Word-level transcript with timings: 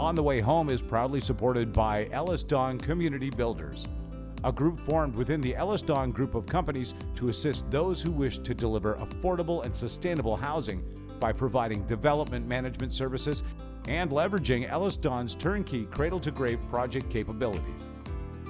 On 0.00 0.14
the 0.14 0.22
Way 0.22 0.38
Home 0.38 0.70
is 0.70 0.80
proudly 0.80 1.20
supported 1.20 1.72
by 1.72 2.04
EllisDon 2.12 2.80
Community 2.80 3.30
Builders, 3.30 3.88
a 4.44 4.52
group 4.52 4.78
formed 4.78 5.16
within 5.16 5.40
the 5.40 5.54
EllisDon 5.54 6.12
group 6.12 6.36
of 6.36 6.46
companies 6.46 6.94
to 7.16 7.30
assist 7.30 7.68
those 7.68 8.00
who 8.00 8.12
wish 8.12 8.38
to 8.38 8.54
deliver 8.54 8.94
affordable 8.94 9.64
and 9.64 9.74
sustainable 9.74 10.36
housing 10.36 10.84
by 11.18 11.32
providing 11.32 11.84
development 11.86 12.46
management 12.46 12.92
services 12.92 13.42
and 13.88 14.12
leveraging 14.12 14.70
EllisDon's 14.70 15.34
turnkey 15.34 15.86
cradle 15.86 16.20
to 16.20 16.30
grave 16.30 16.60
project 16.70 17.10
capabilities. 17.10 17.88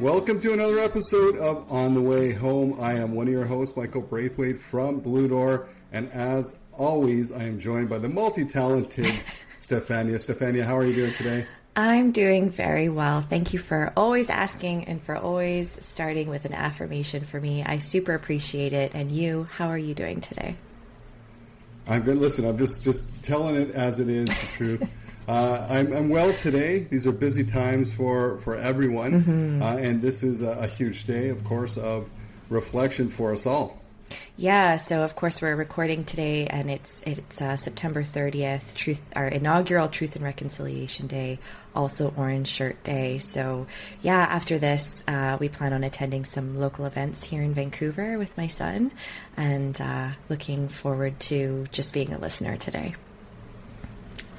Welcome 0.00 0.40
to 0.40 0.54
another 0.54 0.78
episode 0.78 1.36
of 1.36 1.70
On 1.70 1.92
the 1.92 2.00
Way 2.00 2.32
Home. 2.32 2.80
I 2.80 2.94
am 2.94 3.12
one 3.12 3.26
of 3.26 3.34
your 3.34 3.44
hosts, 3.44 3.76
Michael 3.76 4.00
Braithwaite 4.00 4.58
from 4.58 5.00
Blue 5.00 5.28
Door, 5.28 5.68
and 5.92 6.10
as 6.12 6.58
always, 6.72 7.30
I 7.30 7.42
am 7.42 7.60
joined 7.60 7.90
by 7.90 7.98
the 7.98 8.08
multi-talented 8.08 9.04
Stefania. 9.58 10.14
Stefania, 10.14 10.64
how 10.64 10.78
are 10.78 10.84
you 10.86 10.94
doing 10.94 11.12
today? 11.12 11.46
I'm 11.76 12.12
doing 12.12 12.48
very 12.48 12.88
well. 12.88 13.20
Thank 13.20 13.52
you 13.52 13.58
for 13.58 13.92
always 13.94 14.30
asking 14.30 14.84
and 14.86 15.02
for 15.02 15.16
always 15.16 15.70
starting 15.84 16.30
with 16.30 16.46
an 16.46 16.54
affirmation 16.54 17.26
for 17.26 17.38
me. 17.38 17.62
I 17.62 17.76
super 17.76 18.14
appreciate 18.14 18.72
it. 18.72 18.92
And 18.94 19.12
you, 19.12 19.48
how 19.52 19.68
are 19.68 19.76
you 19.76 19.92
doing 19.92 20.22
today? 20.22 20.56
I'm 21.86 22.00
good. 22.00 22.16
Listen, 22.16 22.46
I'm 22.46 22.56
just 22.56 22.82
just 22.82 23.22
telling 23.22 23.54
it 23.54 23.72
as 23.74 24.00
it 24.00 24.08
is, 24.08 24.28
the 24.28 24.46
truth. 24.46 24.90
Uh, 25.28 25.66
I'm, 25.68 25.92
I'm, 25.92 26.08
well 26.08 26.32
today. 26.34 26.80
These 26.80 27.06
are 27.06 27.12
busy 27.12 27.44
times 27.44 27.92
for, 27.92 28.38
for 28.38 28.56
everyone. 28.56 29.22
Mm-hmm. 29.22 29.62
Uh, 29.62 29.76
and 29.76 30.02
this 30.02 30.22
is 30.22 30.42
a, 30.42 30.50
a, 30.50 30.66
huge 30.66 31.04
day, 31.04 31.28
of 31.28 31.44
course, 31.44 31.76
of 31.76 32.08
reflection 32.48 33.08
for 33.08 33.32
us 33.32 33.46
all. 33.46 33.80
Yeah, 34.36 34.76
so 34.76 35.02
of 35.02 35.14
course 35.14 35.40
we're 35.40 35.54
recording 35.54 36.04
today, 36.04 36.46
and 36.46 36.70
it's 36.70 37.02
it's 37.06 37.40
uh, 37.40 37.56
September 37.56 38.02
30th, 38.02 38.74
Truth, 38.74 39.02
our 39.14 39.28
inaugural 39.28 39.88
Truth 39.88 40.16
and 40.16 40.24
Reconciliation 40.24 41.06
Day, 41.06 41.38
also 41.76 42.12
Orange 42.16 42.48
Shirt 42.48 42.82
Day. 42.82 43.18
So 43.18 43.66
yeah, 44.02 44.18
after 44.18 44.58
this, 44.58 45.04
uh, 45.06 45.36
we 45.38 45.48
plan 45.48 45.72
on 45.72 45.84
attending 45.84 46.24
some 46.24 46.58
local 46.58 46.86
events 46.86 47.22
here 47.22 47.42
in 47.42 47.54
Vancouver 47.54 48.18
with 48.18 48.36
my 48.36 48.46
son, 48.46 48.92
and 49.36 49.80
uh, 49.80 50.10
looking 50.28 50.68
forward 50.68 51.20
to 51.20 51.66
just 51.70 51.92
being 51.92 52.12
a 52.12 52.18
listener 52.18 52.56
today. 52.56 52.94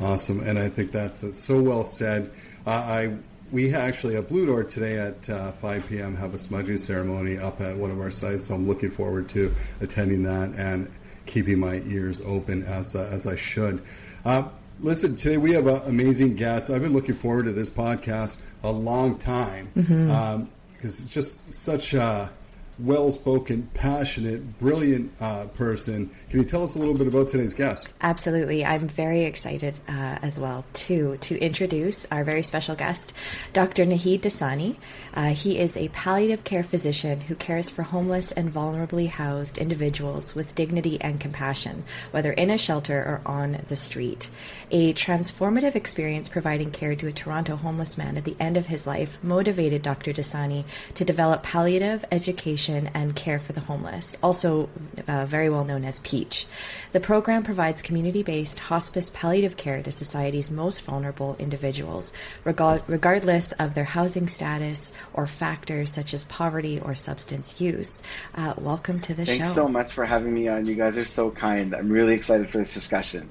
Awesome, 0.01 0.39
and 0.41 0.57
I 0.57 0.67
think 0.67 0.91
that's, 0.91 1.19
that's 1.19 1.38
so 1.38 1.62
well 1.62 1.84
said. 1.84 2.31
Uh, 2.66 2.69
I 2.72 3.17
we 3.51 3.73
actually 3.73 4.16
at 4.16 4.29
Blue 4.29 4.45
Door 4.45 4.63
today 4.66 4.97
at 4.97 5.29
uh, 5.29 5.51
5 5.51 5.89
p.m. 5.89 6.16
have 6.16 6.34
a 6.34 6.38
smudging 6.38 6.78
ceremony 6.78 7.38
up 7.38 7.59
at 7.59 7.75
one 7.75 7.91
of 7.91 8.00
our 8.00 8.12
sites, 8.12 8.47
so 8.47 8.56
I'm 8.56 8.67
looking 8.67 8.89
forward 8.89 9.28
to 9.29 9.53
attending 9.81 10.23
that 10.23 10.53
and 10.57 10.89
keeping 11.25 11.59
my 11.59 11.81
ears 11.85 12.22
open 12.22 12.63
as 12.63 12.95
uh, 12.95 13.09
as 13.12 13.28
I 13.28 13.35
should. 13.35 13.81
Uh, 14.25 14.47
listen, 14.79 15.16
today 15.16 15.38
we 15.38 15.51
have 15.51 15.67
an 15.67 15.81
amazing 15.85 16.35
guest. 16.35 16.69
I've 16.69 16.81
been 16.81 16.94
looking 16.94 17.16
forward 17.16 17.45
to 17.45 17.51
this 17.51 17.69
podcast 17.69 18.38
a 18.63 18.72
long 18.72 19.18
time 19.18 19.69
because 19.73 19.89
mm-hmm. 19.89 20.12
um, 20.12 20.50
it's 20.79 21.01
just 21.01 21.51
such 21.53 21.94
a 21.94 22.31
well 22.80 23.12
spoken, 23.12 23.70
passionate, 23.74 24.58
brilliant 24.59 25.12
uh, 25.20 25.46
person. 25.48 26.09
Can 26.30 26.40
you 26.40 26.46
tell 26.46 26.64
us 26.64 26.76
a 26.76 26.80
little 26.80 26.96
bit 26.96 27.08
about 27.08 27.30
today's 27.30 27.54
guest? 27.54 27.90
Absolutely. 28.02 28.66
I'm 28.66 28.88
very 28.88 29.24
excited 29.24 29.80
uh, 29.88 30.20
as 30.22 30.40
well 30.40 30.66
to, 30.74 31.18
to 31.18 31.40
introduce 31.40 32.06
our 32.12 32.24
very 32.24 32.42
special 32.42 32.76
guest, 32.76 33.14
Dr. 33.54 33.86
Naheed 33.86 34.22
Dosani. 34.22 34.78
Uh, 35.14 35.30
he 35.30 35.60
is 35.60 35.76
a 35.76 35.90
palliative 35.90 36.44
care 36.44 36.64
physician 36.64 37.22
who 37.22 37.36
cares 37.36 37.70
for 37.70 37.84
homeless 37.84 38.31
and 38.31 38.54
vulnerably 38.54 39.10
housed 39.10 39.58
individuals 39.58 40.34
with 40.34 40.56
dignity 40.56 41.00
and 41.02 41.20
compassion, 41.20 41.84
whether 42.12 42.31
in 42.31 42.50
a 42.50 42.58
shelter 42.58 43.00
or 43.00 43.22
on 43.26 43.64
the 43.68 43.76
street. 43.76 44.30
A 44.72 44.94
transformative 44.94 45.76
experience 45.76 46.30
providing 46.30 46.72
care 46.72 46.96
to 46.96 47.08
a 47.08 47.12
Toronto 47.12 47.58
homeless 47.58 47.98
man 47.98 48.18
at 48.18 48.24
the 48.24 48.38
end 48.40 48.56
of 48.56 48.68
his 48.68 48.88
life 48.88 49.22
motivated 49.22 49.81
Dr. 49.81 50.14
Dasani 50.14 50.64
to 50.96 51.04
develop 51.04 51.44
palliative 51.44 52.06
education 52.12 52.71
and 52.72 53.16
care 53.16 53.40
for 53.40 53.54
the 53.54 53.59
homeless, 53.59 54.16
also 54.24 54.70
uh, 55.08 55.26
very 55.26 55.50
well 55.50 55.64
known 55.64 55.84
as 55.84 56.00
PEACH. 56.00 56.48
The 56.92 57.00
program 57.00 57.44
provides 57.44 57.82
community 57.82 58.24
based 58.24 58.59
hospice 58.59 59.12
palliative 59.14 59.58
care 59.58 59.82
to 59.84 59.92
society's 59.92 60.50
most 60.50 60.81
vulnerable 60.81 61.36
individuals, 61.40 62.12
regard- 62.44 62.84
regardless 62.88 63.52
of 63.54 63.76
their 63.76 63.84
housing 63.84 64.28
status 64.28 64.92
or 65.14 65.28
factors 65.28 65.92
such 65.92 66.14
as 66.14 66.24
poverty 66.26 66.80
or 66.80 66.96
substance 66.96 67.60
use. 67.60 68.02
Uh, 68.36 68.54
welcome 68.58 69.00
to 69.00 69.14
the 69.14 69.26
Thanks 69.26 69.31
show. 69.31 69.44
Thanks 69.44 69.56
so 69.56 69.68
much 69.68 69.92
for 69.92 70.06
having 70.06 70.34
me 70.34 70.48
on. 70.48 70.66
You 70.66 70.76
guys 70.76 70.98
are 70.98 71.06
so 71.06 71.31
kind. 71.31 71.76
I'm 71.76 71.90
really 71.90 72.14
excited 72.14 72.50
for 72.50 72.58
this 72.58 72.74
discussion 72.74 73.30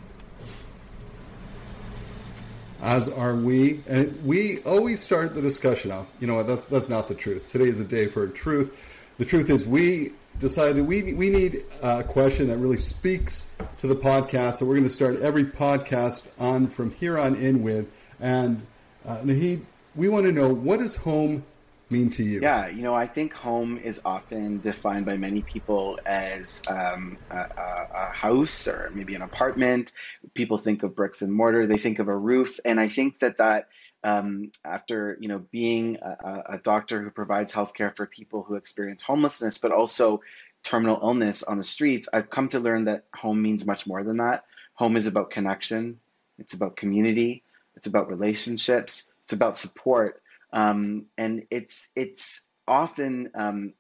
as 2.82 3.08
are 3.08 3.34
we. 3.34 3.80
And 3.86 4.24
we 4.24 4.60
always 4.60 5.00
start 5.00 5.34
the 5.34 5.42
discussion 5.42 5.90
off. 5.90 6.06
You 6.18 6.26
know 6.26 6.36
what? 6.36 6.46
That's 6.46 6.66
that's 6.66 6.88
not 6.88 7.08
the 7.08 7.14
truth. 7.14 7.50
Today 7.50 7.68
is 7.68 7.80
a 7.80 7.84
day 7.84 8.06
for 8.06 8.26
truth 8.26 8.99
the 9.20 9.26
truth 9.26 9.50
is, 9.50 9.66
we 9.66 10.12
decided 10.38 10.86
we 10.86 11.12
we 11.12 11.28
need 11.28 11.62
a 11.82 12.02
question 12.02 12.48
that 12.48 12.56
really 12.56 12.78
speaks 12.78 13.54
to 13.80 13.86
the 13.86 13.94
podcast. 13.94 14.54
So 14.54 14.64
we're 14.64 14.76
going 14.76 14.84
to 14.84 14.88
start 14.88 15.20
every 15.20 15.44
podcast 15.44 16.26
on 16.38 16.68
from 16.68 16.90
here 16.92 17.18
on 17.18 17.36
in 17.36 17.62
with. 17.62 17.92
And 18.18 18.66
uh, 19.04 19.18
Naheed, 19.18 19.60
we 19.94 20.08
want 20.08 20.24
to 20.24 20.32
know 20.32 20.54
what 20.54 20.80
does 20.80 20.96
home 20.96 21.44
mean 21.90 22.08
to 22.12 22.22
you? 22.22 22.40
Yeah, 22.40 22.68
you 22.68 22.82
know, 22.82 22.94
I 22.94 23.06
think 23.06 23.34
home 23.34 23.76
is 23.76 24.00
often 24.06 24.60
defined 24.60 25.04
by 25.04 25.18
many 25.18 25.42
people 25.42 26.00
as 26.06 26.62
um, 26.70 27.18
a, 27.30 27.40
a, 27.40 28.10
house 28.12 28.66
or 28.66 28.90
maybe 28.94 29.14
an 29.14 29.20
apartment. 29.20 29.92
People 30.32 30.56
think 30.56 30.82
of 30.82 30.96
bricks 30.96 31.20
and 31.20 31.30
mortar. 31.30 31.66
They 31.66 31.76
think 31.76 31.98
of 31.98 32.08
a 32.08 32.16
roof, 32.16 32.58
and 32.64 32.80
I 32.80 32.88
think 32.88 33.18
that 33.18 33.36
that 33.36 33.68
um, 34.04 34.50
after 34.64 35.16
you 35.20 35.28
know 35.28 35.40
being 35.50 35.96
a, 35.96 36.54
a, 36.54 36.58
doctor 36.58 37.02
who 37.02 37.10
provides 37.10 37.52
healthcare 37.52 37.94
for 37.94 38.06
people 38.06 38.42
who 38.42 38.54
experience 38.54 39.02
homelessness, 39.02 39.58
but 39.58 39.72
also 39.72 40.22
terminal 40.62 41.00
illness 41.02 41.42
on 41.42 41.58
the 41.58 41.64
streets, 41.64 42.08
I've 42.12 42.30
come 42.30 42.48
to 42.48 42.60
learn 42.60 42.84
that 42.84 43.04
home 43.14 43.40
means 43.42 43.66
much 43.66 43.86
more 43.86 44.02
than 44.02 44.18
that. 44.18 44.44
Home 44.74 44.96
is 44.96 45.06
about 45.06 45.30
connection, 45.30 46.00
it's 46.38 46.54
about 46.54 46.76
community, 46.76 47.42
it's 47.76 47.86
about 47.86 48.08
relationships, 48.08 49.08
it's 49.24 49.32
about 49.32 49.56
support, 49.56 50.22
um, 50.52 51.06
and 51.18 51.44
it's 51.50 51.92
it's 51.94 52.48
often 52.66 53.30
um, 53.34 53.74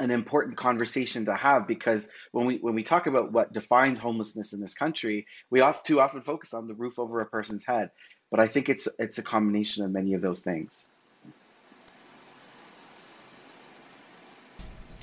an 0.00 0.10
important 0.10 0.56
conversation 0.56 1.24
to 1.24 1.34
have 1.34 1.66
because 1.66 2.08
when 2.32 2.46
we 2.46 2.58
when 2.58 2.74
we 2.74 2.82
talk 2.82 3.06
about 3.06 3.32
what 3.32 3.52
defines 3.52 3.98
homelessness 3.98 4.52
in 4.52 4.60
this 4.60 4.74
country, 4.74 5.26
we 5.50 5.60
often 5.60 5.82
too 5.84 6.00
often 6.00 6.20
focus 6.20 6.54
on 6.54 6.68
the 6.68 6.74
roof 6.74 6.98
over 6.98 7.20
a 7.20 7.26
person's 7.26 7.64
head. 7.64 7.90
But 8.30 8.40
I 8.40 8.48
think 8.48 8.68
it's 8.68 8.88
it's 8.98 9.18
a 9.18 9.22
combination 9.22 9.84
of 9.84 9.90
many 9.90 10.14
of 10.14 10.20
those 10.20 10.40
things. 10.40 10.86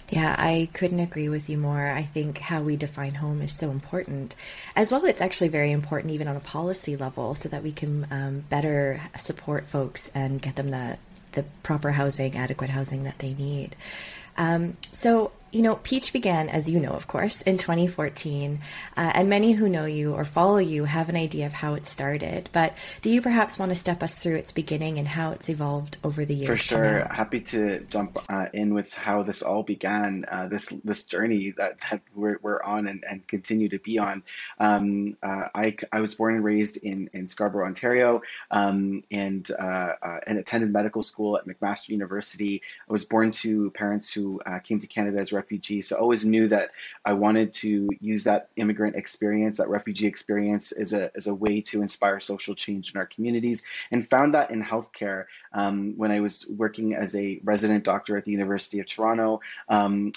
Yeah, 0.09 0.35
I 0.37 0.69
couldn't 0.73 0.99
agree 0.99 1.29
with 1.29 1.49
you 1.49 1.57
more. 1.57 1.87
I 1.87 2.03
think 2.03 2.37
how 2.37 2.61
we 2.61 2.75
define 2.75 3.15
home 3.15 3.41
is 3.41 3.51
so 3.51 3.71
important. 3.71 4.35
As 4.75 4.91
well, 4.91 5.03
it's 5.05 5.21
actually 5.21 5.47
very 5.47 5.71
important 5.71 6.13
even 6.13 6.27
on 6.27 6.35
a 6.35 6.41
policy 6.41 6.95
level 6.95 7.33
so 7.33 7.49
that 7.49 7.63
we 7.63 7.71
can 7.71 8.07
um, 8.11 8.43
better 8.49 9.01
support 9.17 9.65
folks 9.65 10.11
and 10.13 10.41
get 10.41 10.57
them 10.57 10.69
the, 10.69 10.99
the 11.31 11.43
proper 11.63 11.91
housing, 11.91 12.37
adequate 12.37 12.69
housing 12.69 13.03
that 13.03 13.17
they 13.17 13.33
need. 13.33 13.75
Um, 14.37 14.77
so, 14.91 15.31
you 15.55 15.61
know, 15.61 15.77
Peach 15.77 16.11
began, 16.11 16.49
as 16.49 16.69
you 16.69 16.81
know, 16.81 16.91
of 16.91 17.07
course, 17.07 17.41
in 17.43 17.57
2014, 17.57 18.59
uh, 18.97 19.11
and 19.13 19.29
many 19.29 19.53
who 19.53 19.69
know 19.69 19.85
you 19.85 20.13
or 20.13 20.25
follow 20.25 20.57
you 20.57 20.83
have 20.83 21.07
an 21.07 21.15
idea 21.15 21.45
of 21.45 21.53
how 21.53 21.75
it 21.75 21.85
started. 21.85 22.49
But 22.51 22.73
do 23.01 23.09
you 23.09 23.21
perhaps 23.21 23.57
want 23.57 23.69
to 23.69 23.75
step 23.75 24.03
us 24.03 24.19
through 24.19 24.35
its 24.35 24.51
beginning 24.51 24.97
and 24.97 25.07
how 25.07 25.31
it's 25.31 25.47
evolved 25.47 25.95
over 26.03 26.25
the 26.25 26.35
years? 26.35 26.49
For 26.49 26.57
sure, 26.57 27.07
happy 27.09 27.39
to 27.39 27.79
jump 27.85 28.19
uh, 28.27 28.47
in 28.51 28.73
with 28.73 28.93
how 28.93 29.23
this 29.23 29.41
all 29.41 29.63
began. 29.63 30.25
Uh, 30.29 30.49
this 30.49 30.67
this 30.83 31.07
journey 31.07 31.53
that, 31.55 31.79
that 31.89 32.01
we're, 32.13 32.37
we're 32.41 32.61
on 32.61 32.87
and, 32.87 33.05
and 33.09 33.25
continue 33.25 33.69
to 33.69 33.79
be 33.79 33.97
on. 33.97 34.23
Um, 34.59 35.15
uh, 35.23 35.47
I 35.55 35.77
I 35.89 36.01
was 36.01 36.15
born 36.15 36.35
and 36.35 36.43
raised 36.43 36.83
in 36.83 37.09
in 37.13 37.27
Scarborough, 37.27 37.67
Ontario, 37.67 38.23
um, 38.51 39.05
and 39.09 39.49
uh, 39.57 39.93
uh, 40.01 40.19
and 40.27 40.37
attended 40.37 40.73
medical 40.73 41.01
school 41.01 41.37
at 41.37 41.47
McMaster 41.47 41.89
University. 41.89 42.61
I 42.89 42.91
was 42.91 43.05
born 43.05 43.31
to 43.43 43.71
parents 43.71 44.11
who 44.11 44.41
came 44.65 44.81
to 44.81 44.87
Canada 44.87 45.19
as 45.19 45.31
refugees. 45.31 45.44
So 45.81 45.95
I 45.95 45.99
always 45.99 46.25
knew 46.25 46.47
that 46.47 46.71
I 47.05 47.13
wanted 47.13 47.53
to 47.53 47.87
use 47.99 48.23
that 48.23 48.49
immigrant 48.55 48.95
experience, 48.95 49.57
that 49.57 49.69
refugee 49.69 50.07
experience, 50.07 50.71
as 50.71 50.93
a, 50.93 51.11
as 51.15 51.27
a 51.27 51.33
way 51.33 51.61
to 51.61 51.81
inspire 51.81 52.19
social 52.19 52.55
change 52.55 52.91
in 52.91 52.97
our 52.97 53.05
communities, 53.05 53.63
and 53.91 54.09
found 54.09 54.33
that 54.33 54.51
in 54.51 54.63
healthcare 54.63 55.25
um, 55.53 55.93
when 55.97 56.11
I 56.11 56.19
was 56.19 56.51
working 56.57 56.95
as 56.95 57.15
a 57.15 57.39
resident 57.43 57.83
doctor 57.83 58.17
at 58.17 58.25
the 58.25 58.31
University 58.31 58.79
of 58.79 58.87
Toronto. 58.87 59.41
Um, 59.69 60.11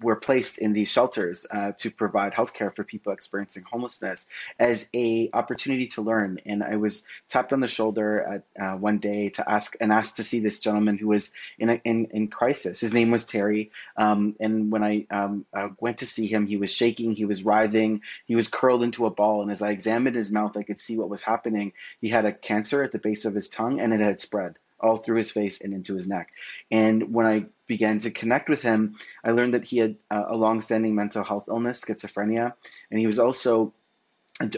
we're 0.00 0.16
placed 0.16 0.58
in 0.58 0.72
these 0.72 0.90
shelters 0.90 1.46
uh, 1.50 1.72
to 1.78 1.90
provide 1.90 2.32
healthcare 2.32 2.74
for 2.74 2.84
people 2.84 3.12
experiencing 3.12 3.64
homelessness 3.70 4.28
as 4.58 4.88
a 4.94 5.30
opportunity 5.32 5.86
to 5.88 6.02
learn. 6.02 6.40
And 6.46 6.62
I 6.62 6.76
was 6.76 7.04
tapped 7.28 7.52
on 7.52 7.60
the 7.60 7.68
shoulder 7.68 8.42
at, 8.58 8.62
uh, 8.62 8.76
one 8.76 8.98
day 8.98 9.28
to 9.30 9.50
ask 9.50 9.74
and 9.80 9.92
asked 9.92 10.16
to 10.16 10.24
see 10.24 10.40
this 10.40 10.58
gentleman 10.58 10.98
who 10.98 11.08
was 11.08 11.32
in 11.58 11.70
a, 11.70 11.74
in, 11.84 12.06
in 12.06 12.28
crisis. 12.28 12.80
His 12.80 12.92
name 12.92 13.10
was 13.10 13.24
Terry, 13.26 13.70
um, 13.96 14.36
and 14.40 14.63
when 14.70 14.82
I 14.82 15.06
um, 15.10 15.46
uh, 15.52 15.68
went 15.80 15.98
to 15.98 16.06
see 16.06 16.26
him, 16.26 16.46
he 16.46 16.56
was 16.56 16.72
shaking, 16.72 17.14
he 17.14 17.24
was 17.24 17.44
writhing, 17.44 18.02
he 18.26 18.36
was 18.36 18.48
curled 18.48 18.82
into 18.82 19.06
a 19.06 19.10
ball. 19.10 19.42
And 19.42 19.50
as 19.50 19.62
I 19.62 19.70
examined 19.70 20.16
his 20.16 20.32
mouth, 20.32 20.56
I 20.56 20.62
could 20.62 20.80
see 20.80 20.96
what 20.98 21.08
was 21.08 21.22
happening. 21.22 21.72
He 22.00 22.08
had 22.08 22.24
a 22.24 22.32
cancer 22.32 22.82
at 22.82 22.92
the 22.92 22.98
base 22.98 23.24
of 23.24 23.34
his 23.34 23.48
tongue, 23.48 23.80
and 23.80 23.92
it 23.92 24.00
had 24.00 24.20
spread 24.20 24.56
all 24.80 24.96
through 24.96 25.16
his 25.16 25.30
face 25.30 25.60
and 25.60 25.72
into 25.72 25.94
his 25.94 26.06
neck. 26.06 26.28
And 26.70 27.14
when 27.14 27.26
I 27.26 27.46
began 27.66 27.98
to 28.00 28.10
connect 28.10 28.48
with 28.48 28.62
him, 28.62 28.96
I 29.24 29.30
learned 29.30 29.54
that 29.54 29.64
he 29.64 29.78
had 29.78 29.96
uh, 30.10 30.24
a 30.28 30.36
long-standing 30.36 30.94
mental 30.94 31.24
health 31.24 31.46
illness, 31.48 31.82
schizophrenia, 31.82 32.52
and 32.90 33.00
he 33.00 33.06
was 33.06 33.18
also 33.18 33.72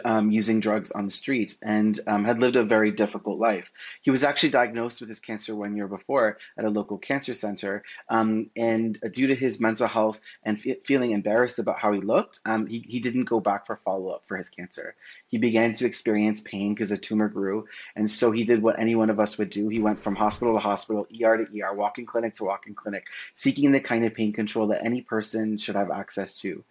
um, 0.05 0.31
using 0.31 0.59
drugs 0.59 0.91
on 0.91 1.05
the 1.05 1.11
street 1.11 1.59
and 1.63 2.01
um, 2.07 2.25
had 2.25 2.41
lived 2.41 2.57
a 2.57 2.65
very 2.65 2.91
difficult 2.91 3.39
life. 3.39 3.71
He 4.01 4.11
was 4.11 4.25
actually 4.25 4.49
diagnosed 4.49 5.01
with 5.01 5.11
his 5.11 5.21
cancer 5.21 5.55
one 5.55 5.77
year 5.77 5.87
before 5.87 6.39
at 6.57 6.65
a 6.65 6.71
local 6.71 6.97
cancer 6.97 7.35
center. 7.35 7.83
Um, 8.09 8.51
and 8.57 8.99
due 9.13 9.27
to 9.27 9.35
his 9.35 9.61
mental 9.61 9.87
health 9.87 10.21
and 10.45 10.59
f- 10.65 10.79
feeling 10.85 11.11
embarrassed 11.11 11.59
about 11.59 11.79
how 11.79 11.93
he 11.93 12.01
looked, 12.01 12.41
um, 12.47 12.67
he, 12.67 12.85
he 12.89 13.01
didn't 13.01 13.25
go 13.25 13.39
back 13.39 13.67
for 13.67 13.77
follow 13.85 14.09
up 14.09 14.27
for 14.27 14.39
his 14.39 14.49
cancer. 14.49 14.95
He 15.29 15.37
began 15.37 15.75
to 15.75 15.87
experience 15.87 16.41
pain 16.41 16.73
because 16.73 16.89
the 16.89 16.97
tumor 16.97 17.29
grew. 17.29 17.69
And 17.97 18.11
so 18.11 18.33
he 18.33 18.45
did 18.45 18.63
what 18.63 18.79
any 18.79 18.95
one 18.95 19.11
of 19.11 19.21
us 19.21 19.37
would 19.37 19.51
do. 19.51 19.69
He 19.69 19.81
went 19.81 20.01
from 20.01 20.17
hospital 20.17 20.55
to 20.55 20.61
hospital, 20.61 21.07
ER 21.23 21.37
to 21.37 21.61
ER, 21.61 21.75
walk 21.75 21.99
in 21.99 22.07
clinic 22.07 22.35
to 22.37 22.45
walk 22.45 22.67
in 22.67 22.75
clinic, 22.75 23.05
seeking 23.35 23.73
the 23.73 23.81
kind 23.81 24.07
of 24.07 24.15
pain 24.15 24.33
control 24.33 24.69
that 24.69 24.85
any 24.85 25.03
person 25.03 25.59
should 25.59 25.77
have 25.77 25.91
access 25.91 26.41
to. 26.41 26.65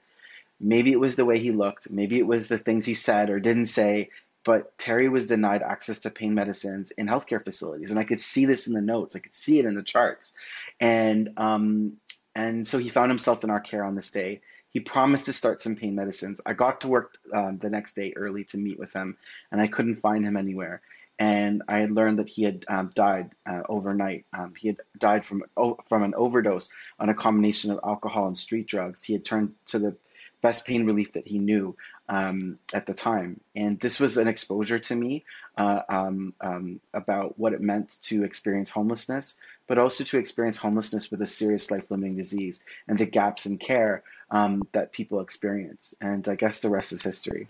Maybe 0.60 0.92
it 0.92 1.00
was 1.00 1.16
the 1.16 1.26
way 1.26 1.40
he 1.40 1.52
looked, 1.52 1.92
maybe 1.92 2.18
it 2.18 2.28
was 2.28 2.48
the 2.48 2.58
things 2.58 2.86
he 2.86 2.94
said 2.94 3.30
or 3.30 3.40
didn't 3.40 3.68
say, 3.68 4.10
but 4.46 4.78
Terry 4.78 5.10
was 5.10 5.26
denied 5.26 5.64
access 5.64 6.00
to 6.02 6.10
pain 6.10 6.34
medicines 6.34 6.92
in 6.92 7.08
healthcare 7.08 7.44
facilities. 7.44 7.90
And 7.90 8.00
I 8.00 8.04
could 8.04 8.22
see 8.22 8.46
this 8.46 8.68
in 8.68 8.74
the 8.74 8.82
notes, 8.82 9.16
I 9.16 9.20
could 9.20 9.36
see 9.36 9.60
it 9.60 9.66
in 9.66 9.76
the 9.76 9.84
charts. 9.84 10.34
And, 10.80 11.32
um, 11.38 11.98
and 12.36 12.66
so 12.66 12.78
he 12.78 12.90
found 12.90 13.10
himself 13.10 13.44
in 13.44 13.50
our 13.50 13.60
care 13.60 13.84
on 13.84 13.96
this 13.96 14.12
day. 14.12 14.42
He 14.70 14.82
promised 14.82 15.26
to 15.26 15.34
start 15.34 15.62
some 15.62 15.76
pain 15.76 15.96
medicines. 15.96 16.42
I 16.46 16.54
got 16.54 16.82
to 16.82 16.90
work 16.90 17.18
um, 17.34 17.58
the 17.58 17.70
next 17.70 17.96
day 17.96 18.14
early 18.16 18.44
to 18.46 18.58
meet 18.58 18.78
with 18.78 18.92
him, 18.92 19.18
and 19.52 19.62
I 19.62 19.68
couldn't 19.68 20.02
find 20.02 20.26
him 20.26 20.36
anywhere. 20.36 20.82
And 21.18 21.64
I 21.70 21.78
had 21.78 21.92
learned 21.92 22.20
that 22.20 22.28
he 22.28 22.44
had 22.44 22.66
um, 22.68 22.92
died 22.94 23.32
uh, 23.46 23.62
overnight. 23.70 24.26
Um, 24.38 24.54
he 24.58 24.68
had 24.68 24.82
died 25.00 25.26
from 25.26 25.44
oh, 25.56 25.78
from 25.88 26.04
an 26.04 26.14
overdose 26.16 26.70
on 27.00 27.08
a 27.08 27.14
combination 27.14 27.72
of 27.72 27.80
alcohol 27.86 28.28
and 28.28 28.38
street 28.38 28.68
drugs. 28.68 29.02
He 29.02 29.14
had 29.14 29.24
turned 29.24 29.54
to 29.68 29.80
the 29.80 29.96
best 30.46 30.68
pain 30.68 30.86
relief 30.86 31.12
that 31.14 31.28
he 31.28 31.40
knew 31.40 31.76
um, 32.08 32.60
at 32.72 32.86
the 32.86 32.94
time. 32.94 33.40
And 33.56 33.80
this 33.80 34.00
was 34.00 34.16
an 34.18 34.28
exposure 34.28 34.78
to 34.78 34.96
me 34.96 35.24
uh, 35.58 35.82
um, 35.90 36.36
um, 36.40 36.80
about 36.94 37.40
what 37.40 37.54
it 37.54 37.62
meant 37.62 37.98
to 38.10 38.24
experience 38.24 38.70
homelessness, 38.70 39.40
but 39.68 39.80
also 39.80 40.04
to 40.04 40.20
experience 40.20 40.58
homelessness 40.58 41.10
with 41.10 41.22
a 41.22 41.26
serious 41.26 41.72
life 41.72 41.90
limiting 41.90 42.16
disease 42.16 42.62
and 42.88 43.00
the 43.00 43.08
gaps 43.08 43.48
in 43.48 43.58
care 43.58 44.04
um, 44.30 44.62
that 44.74 44.92
people 44.92 45.20
experience. 45.20 45.96
And 46.00 46.28
I 46.28 46.36
guess 46.36 46.60
the 46.60 46.70
rest 46.70 46.92
is 46.92 47.02
history. 47.02 47.48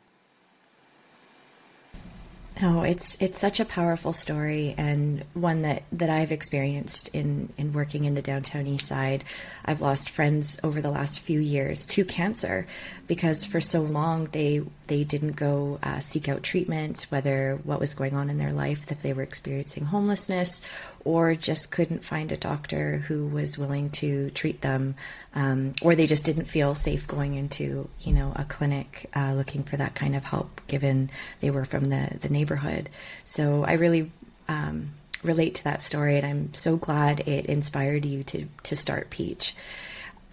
No, 2.62 2.84
it's 2.84 3.18
it's 3.20 3.38
such 3.38 3.60
a 3.60 3.66
powerful 3.66 4.14
story 4.14 4.76
and 4.78 5.26
one 5.34 5.64
that, 5.64 5.84
that 5.92 6.10
I've 6.10 6.32
experienced 6.32 7.10
in, 7.10 7.52
in 7.58 7.74
working 7.74 8.06
in 8.06 8.16
the 8.16 8.22
downtown 8.22 8.66
east 8.66 8.88
side. 8.88 9.26
I've 9.66 9.82
lost 9.82 10.10
friends 10.10 10.58
over 10.64 10.82
the 10.82 10.90
last 10.90 11.20
few 11.20 11.42
years 11.42 11.86
to 11.88 12.06
cancer 12.06 12.66
because 13.08 13.44
for 13.44 13.60
so 13.60 13.82
long 13.82 14.30
they 14.32 14.64
they 14.86 15.04
didn't 15.04 15.34
go 15.34 15.80
uh, 15.84 16.00
seek 16.00 16.30
out 16.30 16.44
treatment, 16.44 17.06
whether 17.10 17.60
what 17.64 17.80
was 17.80 17.94
going 17.94 18.16
on 18.16 18.30
in 18.30 18.38
their 18.38 18.54
life, 18.54 18.92
if 18.92 19.02
they 19.02 19.14
were 19.14 19.24
experiencing 19.24 19.86
homelessness 19.86 20.62
or 21.04 21.36
just 21.36 21.72
couldn't 21.72 22.04
find 22.04 22.32
a 22.32 22.38
doctor 22.38 22.98
who 22.98 23.28
was 23.28 23.58
willing 23.58 23.90
to 23.92 24.32
treat 24.32 24.62
them, 24.62 24.96
um, 25.36 25.76
or 25.82 25.96
they 25.96 26.08
just 26.08 26.24
didn't 26.24 26.46
feel 26.46 26.74
safe 26.74 27.08
going 27.08 27.36
into 27.36 27.90
you 28.00 28.14
know 28.14 28.34
a 28.36 28.44
clinic 28.46 29.10
uh, 29.16 29.34
looking 29.34 29.64
for 29.64 29.78
that 29.78 29.96
kind 29.96 30.16
of 30.16 30.24
help, 30.24 30.62
given 30.68 31.10
they 31.42 31.52
were 31.52 31.66
from 31.66 31.86
the 31.86 32.18
the 32.22 32.30
neighborhood. 32.30 32.90
So 33.24 33.64
I 33.64 33.74
really. 33.74 34.12
Um, 34.48 34.92
relate 35.24 35.56
to 35.56 35.64
that 35.64 35.82
story 35.82 36.18
and 36.18 36.26
I'm 36.26 36.54
so 36.54 36.78
glad 36.78 37.22
it 37.22 37.48
inspired 37.48 38.06
you 38.06 38.24
to 38.26 38.46
to 38.62 38.76
start 38.76 39.10
Peach. 39.10 39.56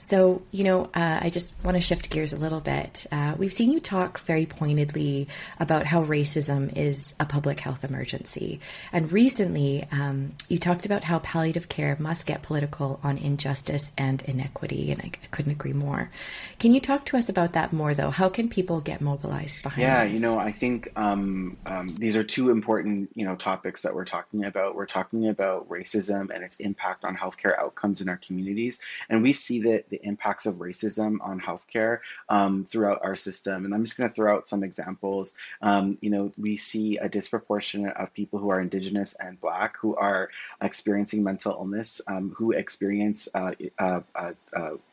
So, 0.02 0.43
you 0.50 0.64
know, 0.64 0.87
uh, 0.96 1.20
I 1.22 1.31
just 1.31 1.54
want 1.62 1.76
to 1.76 1.81
shift 1.81 2.10
gears 2.10 2.32
a 2.32 2.37
little 2.37 2.58
bit. 2.58 3.06
Uh, 3.12 3.37
we've 3.38 3.52
seen 3.52 3.70
you 3.70 3.78
talk 3.78 4.19
very 4.19 4.46
pointedly 4.46 5.28
about 5.60 5.87
how 5.87 6.02
racism 6.04 6.76
is 6.76 7.14
a 7.20 7.25
public 7.25 7.60
health 7.60 7.84
emergency. 7.84 8.58
And 8.93 9.12
recently, 9.12 9.87
um, 9.93 10.32
you 10.49 10.58
talked 10.58 10.87
about 10.87 11.04
how 11.04 11.20
palliative 11.20 11.69
care 11.69 11.96
must 12.00 12.26
get 12.26 12.43
political 12.43 12.99
on 13.04 13.16
injustice 13.16 13.93
and 13.96 14.20
inequity. 14.22 14.90
And 14.90 15.00
I, 15.00 15.12
I, 15.22 15.26
couldn't 15.31 15.52
agree 15.52 15.72
more. 15.72 16.10
Can 16.58 16.75
you 16.75 16.81
talk 16.81 17.06
to 17.06 17.16
us 17.16 17.28
about 17.28 17.52
that 17.52 17.73
more, 17.73 17.94
though? 17.94 18.11
How 18.11 18.28
can 18.28 18.49
people 18.49 18.80
get 18.80 19.00
mobilized 19.00 19.62
behind 19.62 19.82
Yeah, 19.82 20.04
this? 20.04 20.14
you 20.14 20.21
know, 20.21 20.37
I 20.37 20.50
think 20.50 20.90
um, 20.97 21.56
um, 21.66 21.87
these 21.87 22.16
are 22.16 22.25
two 22.25 22.50
important, 22.50 23.11
you 23.14 23.25
know, 23.25 23.37
topics 23.37 23.82
that 23.82 23.94
we're 23.94 24.04
talking 24.04 24.47
about. 24.47 24.75
We're 24.75 24.85
talking 24.87 25.28
about 25.28 25.68
racism 25.68 26.35
and 26.35 26.42
its 26.42 26.56
impact 26.56 27.04
on 27.04 27.16
healthcare 27.16 27.56
outcomes 27.56 28.00
in 28.00 28.09
our 28.09 28.16
communities. 28.16 28.80
And 29.09 29.23
we 29.23 29.32
see 29.32 29.61
that 29.61 29.91
the 29.92 30.00
impacts 30.02 30.46
of 30.46 30.56
racism 30.56 31.18
on 31.20 31.38
healthcare 31.38 31.99
um, 32.30 32.64
throughout 32.64 32.99
our 33.04 33.14
system. 33.14 33.64
And 33.64 33.75
I'm 33.75 33.84
just 33.84 33.96
going 33.96 34.08
to 34.08 34.14
throw 34.14 34.34
out 34.34 34.49
some 34.49 34.64
examples. 34.64 35.37
Um, 35.61 35.99
you 36.00 36.08
know, 36.11 36.32
we 36.38 36.56
see 36.56 36.96
a 36.96 37.08
disproportionate 37.08 37.94
of 37.96 38.12
people 38.14 38.38
who 38.38 38.49
are 38.49 38.61
Indigenous 38.61 39.14
and 39.20 39.40
Black 39.40 39.76
who 39.76 39.94
are 39.96 40.30
experiencing 40.62 41.22
mental 41.22 41.52
illness, 41.52 42.00
um, 42.08 42.34
who 42.37 42.52
experience 42.52 43.28
uh, 43.34 43.52
uh, 43.78 44.00
uh, 44.16 44.32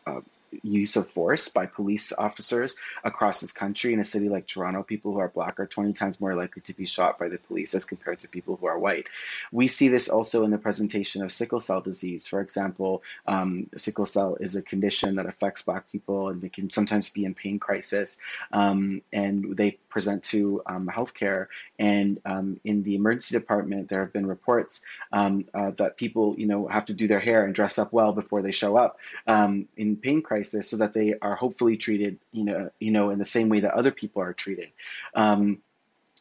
uh 0.06 0.22
use 0.64 0.96
of 0.96 1.08
force 1.08 1.48
by 1.50 1.66
police 1.66 2.12
officers 2.14 2.76
across 3.04 3.40
this 3.40 3.52
country. 3.52 3.94
In 3.94 4.00
a 4.00 4.06
city 4.06 4.30
like 4.30 4.48
Toronto, 4.48 4.84
people 4.84 5.14
who 5.14 5.20
are 5.20 5.30
black 5.30 5.60
are 5.60 5.66
20 5.68 5.94
times 5.94 6.20
more 6.20 6.36
likely 6.36 6.62
to 6.64 6.74
be 6.74 6.86
shot 6.86 7.20
by 7.20 7.30
the 7.30 7.38
police 7.38 7.74
as 7.74 7.86
compared 7.86 8.20
to 8.20 8.28
people 8.28 8.58
who 8.58 8.68
are 8.68 8.80
white. 8.80 9.08
We 9.52 9.68
see 9.68 9.88
this 9.88 10.10
also 10.10 10.44
in 10.44 10.52
the 10.52 10.58
presentation 10.58 11.24
of 11.24 11.32
sickle 11.32 11.60
cell 11.60 11.82
disease. 11.82 12.28
For 12.28 12.42
example, 12.42 13.04
um, 13.28 13.68
sickle 13.78 14.06
cell 14.06 14.38
is 14.40 14.56
a 14.56 14.62
condition 14.62 15.16
that 15.16 15.26
affects 15.26 15.62
black 15.62 15.92
people 15.92 16.30
and 16.30 16.42
they 16.42 16.50
can 16.50 16.70
sometimes 16.70 17.10
be 17.10 17.26
in 17.26 17.34
pain 17.34 17.60
crisis 17.60 18.20
um, 18.52 19.02
and 19.14 19.56
they 19.56 19.72
present 19.90 20.24
to 20.24 20.62
um, 20.66 20.90
healthcare. 20.94 21.48
And 21.78 22.20
um, 22.26 22.60
in 22.64 22.84
the 22.84 22.96
emergency 22.96 23.36
department, 23.36 23.90
there 23.90 24.02
have 24.02 24.14
been 24.14 24.26
reports 24.26 24.82
um, 25.12 25.46
uh, 25.54 25.72
that 25.72 25.98
people, 25.98 26.36
you 26.38 26.46
know, 26.48 26.68
have 26.68 26.86
to 26.86 26.94
do 26.94 27.08
their 27.08 27.20
hair 27.20 27.46
and 27.46 27.56
dress 27.56 27.78
up 27.78 27.94
well 27.94 28.12
before 28.12 28.42
they 28.42 28.52
show 28.52 28.78
up 28.78 28.98
um, 29.28 29.68
in 29.78 29.96
pain 29.96 30.22
crisis 30.22 30.39
crisis 30.40 30.70
so 30.70 30.78
that 30.78 30.94
they 30.94 31.16
are 31.22 31.36
hopefully 31.36 31.76
treated, 31.76 32.20
you 32.32 32.46
know, 32.46 32.70
you 32.80 32.92
know, 32.92 33.10
in 33.10 33.20
the 33.20 33.26
same 33.26 33.50
way 33.50 33.60
that 33.60 33.74
other 33.74 33.92
people 33.92 34.22
are 34.22 34.34
treated. 34.34 34.70
Um, 35.14 35.60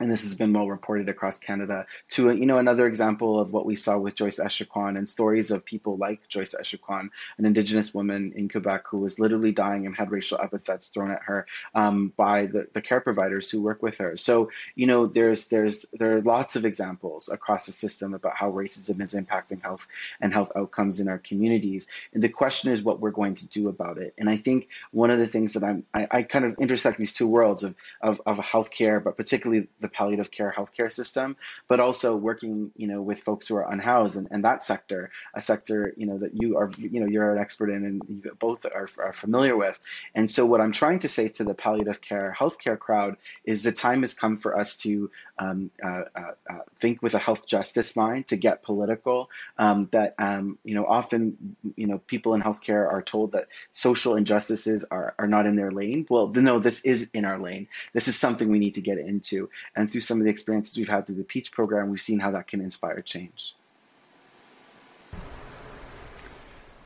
and 0.00 0.10
this 0.10 0.22
has 0.22 0.34
been 0.34 0.52
well 0.52 0.68
reported 0.68 1.08
across 1.08 1.38
Canada, 1.38 1.86
to 2.10 2.34
you 2.34 2.46
know 2.46 2.58
another 2.58 2.86
example 2.86 3.40
of 3.40 3.52
what 3.52 3.66
we 3.66 3.76
saw 3.76 3.98
with 3.98 4.14
Joyce 4.14 4.38
Echaquan 4.38 4.96
and 4.96 5.08
stories 5.08 5.50
of 5.50 5.64
people 5.64 5.96
like 5.96 6.20
Joyce 6.28 6.54
Echaquan, 6.54 7.10
an 7.38 7.44
Indigenous 7.44 7.92
woman 7.92 8.32
in 8.36 8.48
Quebec 8.48 8.84
who 8.88 8.98
was 8.98 9.18
literally 9.18 9.52
dying 9.52 9.86
and 9.86 9.96
had 9.96 10.10
racial 10.10 10.38
epithets 10.40 10.88
thrown 10.88 11.10
at 11.10 11.22
her 11.22 11.46
um, 11.74 12.12
by 12.16 12.46
the, 12.46 12.68
the 12.72 12.80
care 12.80 13.00
providers 13.00 13.50
who 13.50 13.62
work 13.62 13.82
with 13.82 13.98
her. 13.98 14.16
So 14.16 14.50
you 14.74 14.86
know 14.86 15.06
there's 15.06 15.48
there's 15.48 15.84
there 15.92 16.16
are 16.16 16.22
lots 16.22 16.56
of 16.56 16.64
examples 16.64 17.28
across 17.28 17.66
the 17.66 17.72
system 17.72 18.14
about 18.14 18.36
how 18.36 18.50
racism 18.50 19.02
is 19.02 19.14
impacting 19.14 19.62
health 19.62 19.88
and 20.20 20.32
health 20.32 20.52
outcomes 20.56 21.00
in 21.00 21.08
our 21.08 21.18
communities. 21.18 21.88
And 22.12 22.22
the 22.22 22.28
question 22.28 22.72
is 22.72 22.82
what 22.82 23.00
we're 23.00 23.10
going 23.10 23.34
to 23.36 23.48
do 23.48 23.68
about 23.68 23.98
it. 23.98 24.14
And 24.18 24.30
I 24.30 24.36
think 24.36 24.68
one 24.92 25.10
of 25.10 25.18
the 25.18 25.26
things 25.26 25.52
that 25.54 25.64
I'm 25.64 25.84
I, 25.94 26.06
I 26.10 26.22
kind 26.22 26.44
of 26.44 26.56
intersect 26.58 26.98
these 26.98 27.12
two 27.12 27.26
worlds 27.26 27.64
of 27.64 27.74
of, 28.00 28.20
of 28.26 28.38
healthcare, 28.38 29.02
but 29.02 29.16
particularly 29.16 29.66
the 29.80 29.87
the 29.88 29.96
palliative 29.96 30.30
care 30.30 30.54
healthcare 30.56 30.90
system, 30.90 31.36
but 31.68 31.80
also 31.80 32.16
working, 32.16 32.70
you 32.76 32.86
know, 32.86 33.00
with 33.02 33.18
folks 33.18 33.48
who 33.48 33.56
are 33.56 33.70
unhoused 33.70 34.16
and, 34.16 34.28
and 34.30 34.44
that 34.44 34.62
sector, 34.64 35.10
a 35.34 35.40
sector, 35.40 35.94
you 35.96 36.06
know, 36.06 36.18
that 36.18 36.32
you 36.40 36.56
are, 36.56 36.70
you 36.78 37.00
know, 37.00 37.06
you're 37.06 37.32
an 37.32 37.38
expert 37.38 37.70
in 37.70 37.84
and 37.84 38.02
you 38.08 38.32
both 38.38 38.64
are, 38.66 38.88
are 38.98 39.12
familiar 39.12 39.56
with. 39.56 39.78
And 40.14 40.30
so 40.30 40.44
what 40.46 40.60
I'm 40.60 40.72
trying 40.72 40.98
to 41.00 41.08
say 41.08 41.28
to 41.28 41.44
the 41.44 41.54
palliative 41.54 42.00
care 42.00 42.36
healthcare 42.38 42.78
crowd 42.78 43.16
is 43.44 43.62
the 43.62 43.72
time 43.72 44.02
has 44.02 44.14
come 44.14 44.36
for 44.36 44.58
us 44.58 44.76
to 44.78 45.10
um, 45.38 45.70
uh, 45.82 46.02
uh, 46.14 46.32
uh, 46.50 46.58
think 46.76 47.02
with 47.02 47.14
a 47.14 47.18
health 47.18 47.46
justice 47.46 47.96
mind, 47.96 48.26
to 48.28 48.36
get 48.36 48.62
political. 48.62 49.30
Um, 49.58 49.88
that 49.92 50.14
um, 50.18 50.58
you 50.64 50.74
know, 50.74 50.84
often 50.86 51.56
you 51.76 51.86
know, 51.86 51.98
people 52.06 52.34
in 52.34 52.42
healthcare 52.42 52.90
are 52.90 53.02
told 53.02 53.32
that 53.32 53.48
social 53.72 54.16
injustices 54.16 54.84
are 54.90 55.14
are 55.18 55.26
not 55.26 55.46
in 55.46 55.56
their 55.56 55.70
lane. 55.70 56.06
Well, 56.08 56.28
no, 56.28 56.58
this 56.58 56.84
is 56.84 57.10
in 57.14 57.24
our 57.24 57.38
lane. 57.38 57.68
This 57.92 58.08
is 58.08 58.18
something 58.18 58.48
we 58.48 58.58
need 58.58 58.74
to 58.74 58.80
get 58.80 58.98
into. 58.98 59.48
And 59.78 59.88
through 59.88 60.00
some 60.00 60.18
of 60.18 60.24
the 60.24 60.30
experiences 60.30 60.76
we've 60.76 60.88
had 60.88 61.06
through 61.06 61.14
the 61.14 61.22
Peach 61.22 61.52
program, 61.52 61.88
we've 61.88 62.00
seen 62.00 62.18
how 62.18 62.32
that 62.32 62.48
can 62.48 62.60
inspire 62.60 63.00
change. 63.00 63.54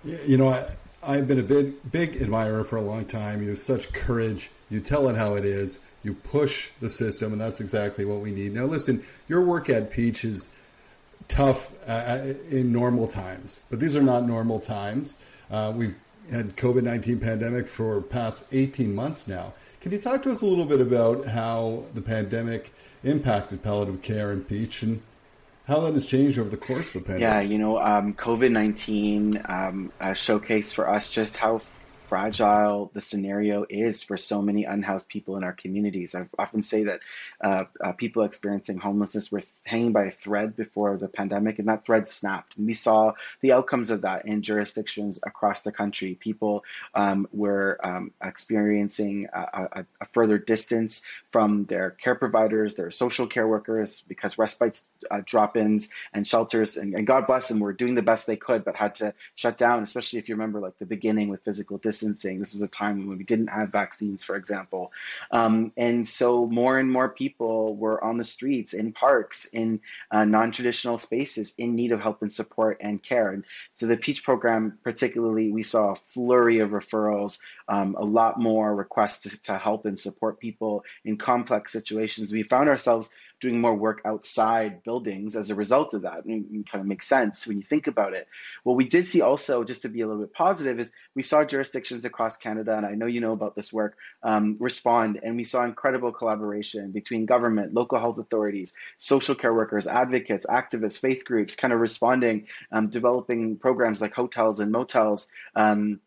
You 0.04 0.37
know, 0.37 0.49
I, 0.50 0.66
I've 1.02 1.26
been 1.26 1.38
a 1.38 1.42
big, 1.42 1.90
big 1.90 2.20
admirer 2.20 2.64
for 2.64 2.76
a 2.76 2.82
long 2.82 3.06
time. 3.06 3.42
You 3.42 3.49
have 3.49 3.58
such 3.58 3.94
courage. 3.94 4.50
You 4.68 4.80
tell 4.80 5.08
it 5.08 5.16
how 5.16 5.37
it 5.37 5.46
is. 5.46 5.78
You 6.02 6.12
push 6.12 6.68
the 6.80 6.90
system, 6.90 7.32
and 7.32 7.40
that's 7.40 7.61
exactly 7.62 8.04
what 8.04 8.20
we 8.20 8.30
need. 8.30 8.52
Now, 8.52 8.66
listen, 8.66 9.02
your 9.26 9.40
work 9.40 9.70
at 9.70 9.90
Peach 9.90 10.22
is 10.22 10.54
tough 11.28 11.72
uh, 11.87 12.34
in 12.50 12.75
normal 12.75 13.06
times, 13.06 13.61
but 13.70 13.80
these 13.80 13.96
are 13.96 14.02
not 14.02 14.26
normal 14.26 14.61
times. 14.61 15.16
Uh, 15.50 15.72
we've 15.75 15.94
had 16.30 16.56
COVID 16.56 16.82
nineteen 16.82 17.20
pandemic 17.20 17.68
for 17.68 18.02
past 18.02 18.44
eighteen 18.52 18.94
months 18.94 19.26
now. 19.26 19.54
Can 19.80 19.92
you 19.92 19.99
talk 19.99 20.22
to 20.25 20.30
us 20.30 20.42
a 20.42 20.46
little 20.46 20.66
bit 20.66 20.80
about 20.80 21.25
how 21.26 21.84
the 21.94 22.02
pandemic 22.02 22.72
impacted 23.04 23.62
palliative 23.62 24.02
care 24.02 24.32
in 24.32 24.44
Peach 24.44 24.82
and 24.82 25.02
how 25.66 25.80
that 25.80 25.92
has 25.92 26.06
changed 26.06 26.38
over 26.38 26.49
the 26.49 26.56
course 26.56 26.88
of 26.88 26.94
the 26.94 27.00
pandemic? 27.00 27.21
Yeah, 27.23 27.40
you 27.40 27.59
know, 27.59 27.80
um, 27.80 28.14
COVID 28.14 28.50
nineteen 28.50 29.40
um, 29.47 29.92
showcased 30.00 30.75
for 30.75 30.88
us 30.88 31.11
just 31.11 31.37
how 31.37 31.61
fragile 32.12 32.90
the 32.92 33.00
scenario 33.00 33.64
is 33.71 34.02
for 34.02 34.19
so 34.19 34.42
many 34.42 34.64
unhoused 34.64 35.09
people 35.09 35.38
in 35.38 35.42
our 35.42 35.54
communities. 35.54 36.14
I 36.14 36.28
often 36.38 36.62
say 36.62 36.85
that 36.85 37.00
uh, 37.40 37.64
uh, 37.83 37.92
people 37.92 38.23
experiencing 38.25 38.76
homelessness 38.76 39.33
were 39.33 39.40
hanging 39.64 39.92
by 39.92 40.04
a 40.04 40.11
thread 40.11 40.54
before 40.54 40.99
the 40.99 41.09
pandemic, 41.09 41.59
and 41.59 41.69
that 41.69 41.87
thread 41.87 42.07
snapped. 42.07 42.59
And 42.59 42.66
we 42.66 42.75
saw 42.75 43.14
the 43.40 43.52
outcomes 43.52 43.88
of 43.88 44.02
that 44.02 44.26
in 44.26 44.42
jurisdictions 44.42 45.21
across 45.26 45.62
the 45.62 45.73
country. 45.73 46.19
People 46.21 46.64
um, 46.95 47.26
were 47.33 47.81
um, 47.83 48.11
experiencing 48.23 49.28
a, 49.33 49.40
a, 49.40 49.87
a, 50.02 50.04
further 50.12 50.37
distance 50.37 51.00
from 51.31 51.64
their 51.64 51.92
care 51.92 52.14
providers, 52.14 52.75
their 52.75 52.90
social 52.90 53.26
care 53.26 53.49
workers, 53.49 54.04
because 54.07 54.37
respite 54.37 54.83
uh, 55.11 55.23
drop 55.25 55.57
ins 55.57 55.88
and 56.12 56.28
shelters, 56.28 56.76
and, 56.76 56.92
and 56.92 57.07
God 57.07 57.26
bless 57.26 57.49
them, 57.49 57.59
were 57.59 57.73
doing 57.73 57.95
the 57.95 58.02
best 58.02 58.26
they 58.26 58.37
could, 58.37 58.66
but 58.66 58.76
had 58.76 58.97
to 58.97 59.14
shut 59.35 59.57
down, 59.57 59.83
especially 59.83 60.19
if 60.19 60.28
you 60.28 60.35
remember 60.35 60.61
like 60.61 60.78
the 60.78 60.85
beginning 60.85 61.28
with 61.31 61.42
physical 61.42 61.78
distance 61.78 62.01
distancing. 62.02 62.40
This 62.40 62.54
is 62.54 62.62
a 62.62 62.68
time 62.68 63.06
when 63.06 63.16
we 63.16 63.25
didn't 63.25 63.49
have 63.49 63.71
vaccines, 63.71 64.25
for 64.25 64.37
example. 64.37 64.92
Um, 65.30 65.73
and 65.76 66.06
so 66.06 66.47
more 66.47 66.78
and 66.78 66.90
more 66.90 67.09
people 67.09 67.76
were 67.76 68.02
on 68.02 68.18
the 68.18 68.25
streets, 68.25 68.73
in 68.73 68.92
parks, 68.92 69.47
in 69.47 69.80
uh, 70.11 70.25
non 70.25 70.50
traditional 70.50 70.99
spaces 70.99 71.54
in 71.59 71.76
need 71.76 71.92
of 71.92 72.00
help 72.00 72.23
and 72.23 72.32
support 72.32 72.78
and 72.80 73.02
care. 73.02 73.30
And 73.30 73.44
so 73.75 73.87
the 73.87 73.97
Peach 73.97 74.25
program, 74.25 74.78
particularly, 74.82 75.52
we 75.52 75.62
saw 75.62 75.92
a 75.92 75.97
flurry 75.97 76.59
of 76.59 76.71
referrals, 76.71 77.38
um, 77.68 77.94
a 77.99 78.04
lot 78.04 78.40
more 78.40 78.75
requests 78.75 79.21
to, 79.23 79.42
to 79.42 79.56
help 79.56 79.87
and 79.87 79.99
support 79.99 80.40
people 80.40 80.85
in 81.04 81.16
complex 81.16 81.73
situations. 81.73 82.32
We 82.32 82.42
found 82.42 82.68
ourselves 82.68 83.11
doing 83.42 83.61
more 83.61 83.75
work 83.75 84.00
outside 84.06 84.82
buildings 84.84 85.37
as 85.37 85.50
a 85.50 85.54
result 85.54 85.92
of 85.92 86.02
that. 86.02 86.25
Kind 86.25 86.66
of 86.75 86.87
makes 86.87 87.08
sense 87.08 87.46
when 87.46 87.58
you 87.58 87.62
think 87.62 87.88
about 87.88 88.14
it. 88.14 88.28
What 88.62 88.76
we 88.76 88.88
did 88.88 89.06
see 89.06 89.20
also, 89.20 89.64
just 89.64 89.82
to 89.82 89.88
be 89.88 90.00
a 90.00 90.06
little 90.06 90.22
bit 90.22 90.32
positive, 90.32 90.80
is 90.80 90.92
we 91.14 91.22
saw 91.22 91.44
jurisdictions 91.44 92.04
across 92.04 92.37
Canada, 92.37 92.76
and 92.76 92.87
I 92.87 92.94
know 92.94 93.06
you 93.06 93.20
know 93.20 93.32
about 93.32 93.56
this 93.56 93.72
work, 93.72 93.99
um, 94.22 94.56
respond. 94.61 95.20
And 95.22 95.37
we 95.37 95.44
saw 95.44 95.64
incredible 95.64 96.12
collaboration 96.12 96.92
between 96.92 97.26
government, 97.26 97.75
local 97.75 97.99
health 97.99 98.18
authorities, 98.18 98.72
social 98.96 99.34
care 99.34 99.52
workers, 99.52 99.87
advocates, 99.87 100.46
activists, 100.46 100.99
faith 100.99 101.25
groups, 101.25 101.56
kind 101.56 101.72
of 101.75 101.80
responding, 101.80 102.46
um, 102.70 102.88
developing 102.88 103.56
programs 103.56 104.00
like 104.00 104.14
hotels 104.14 104.61
and 104.61 104.70
motels. 104.70 105.28
Um, 105.56 106.00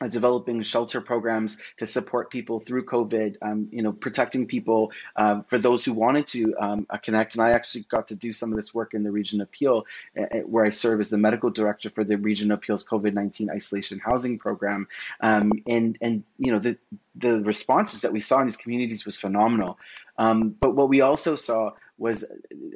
uh, 0.00 0.08
developing 0.08 0.62
shelter 0.62 1.00
programs 1.00 1.58
to 1.78 1.86
support 1.86 2.30
people 2.30 2.58
through 2.58 2.84
COVID, 2.84 3.36
um, 3.42 3.68
you 3.70 3.82
know, 3.82 3.92
protecting 3.92 4.46
people 4.46 4.92
uh, 5.16 5.42
for 5.42 5.58
those 5.58 5.84
who 5.84 5.92
wanted 5.92 6.26
to 6.28 6.54
um, 6.58 6.86
uh, 6.90 6.98
connect. 6.98 7.34
And 7.34 7.42
I 7.42 7.50
actually 7.50 7.84
got 7.84 8.06
to 8.08 8.16
do 8.16 8.32
some 8.32 8.52
of 8.52 8.56
this 8.56 8.74
work 8.74 8.94
in 8.94 9.02
the 9.02 9.10
Region 9.10 9.40
of 9.40 9.50
Peel, 9.50 9.86
uh, 10.18 10.22
uh, 10.22 10.38
where 10.40 10.64
I 10.64 10.70
serve 10.70 11.00
as 11.00 11.10
the 11.10 11.18
medical 11.18 11.50
director 11.50 11.90
for 11.90 12.04
the 12.04 12.16
Region 12.16 12.50
of 12.50 12.60
Peel's 12.60 12.84
COVID 12.84 13.14
nineteen 13.14 13.50
isolation 13.50 13.98
housing 13.98 14.38
program. 14.38 14.86
Um, 15.20 15.52
and 15.66 15.96
and 16.00 16.24
you 16.38 16.52
know 16.52 16.58
the 16.58 16.76
the 17.14 17.40
responses 17.42 18.02
that 18.02 18.12
we 18.12 18.20
saw 18.20 18.40
in 18.40 18.46
these 18.46 18.56
communities 18.56 19.06
was 19.06 19.16
phenomenal. 19.16 19.78
Um, 20.18 20.50
but 20.60 20.74
what 20.74 20.88
we 20.88 21.00
also 21.00 21.36
saw 21.36 21.72
was 21.98 22.24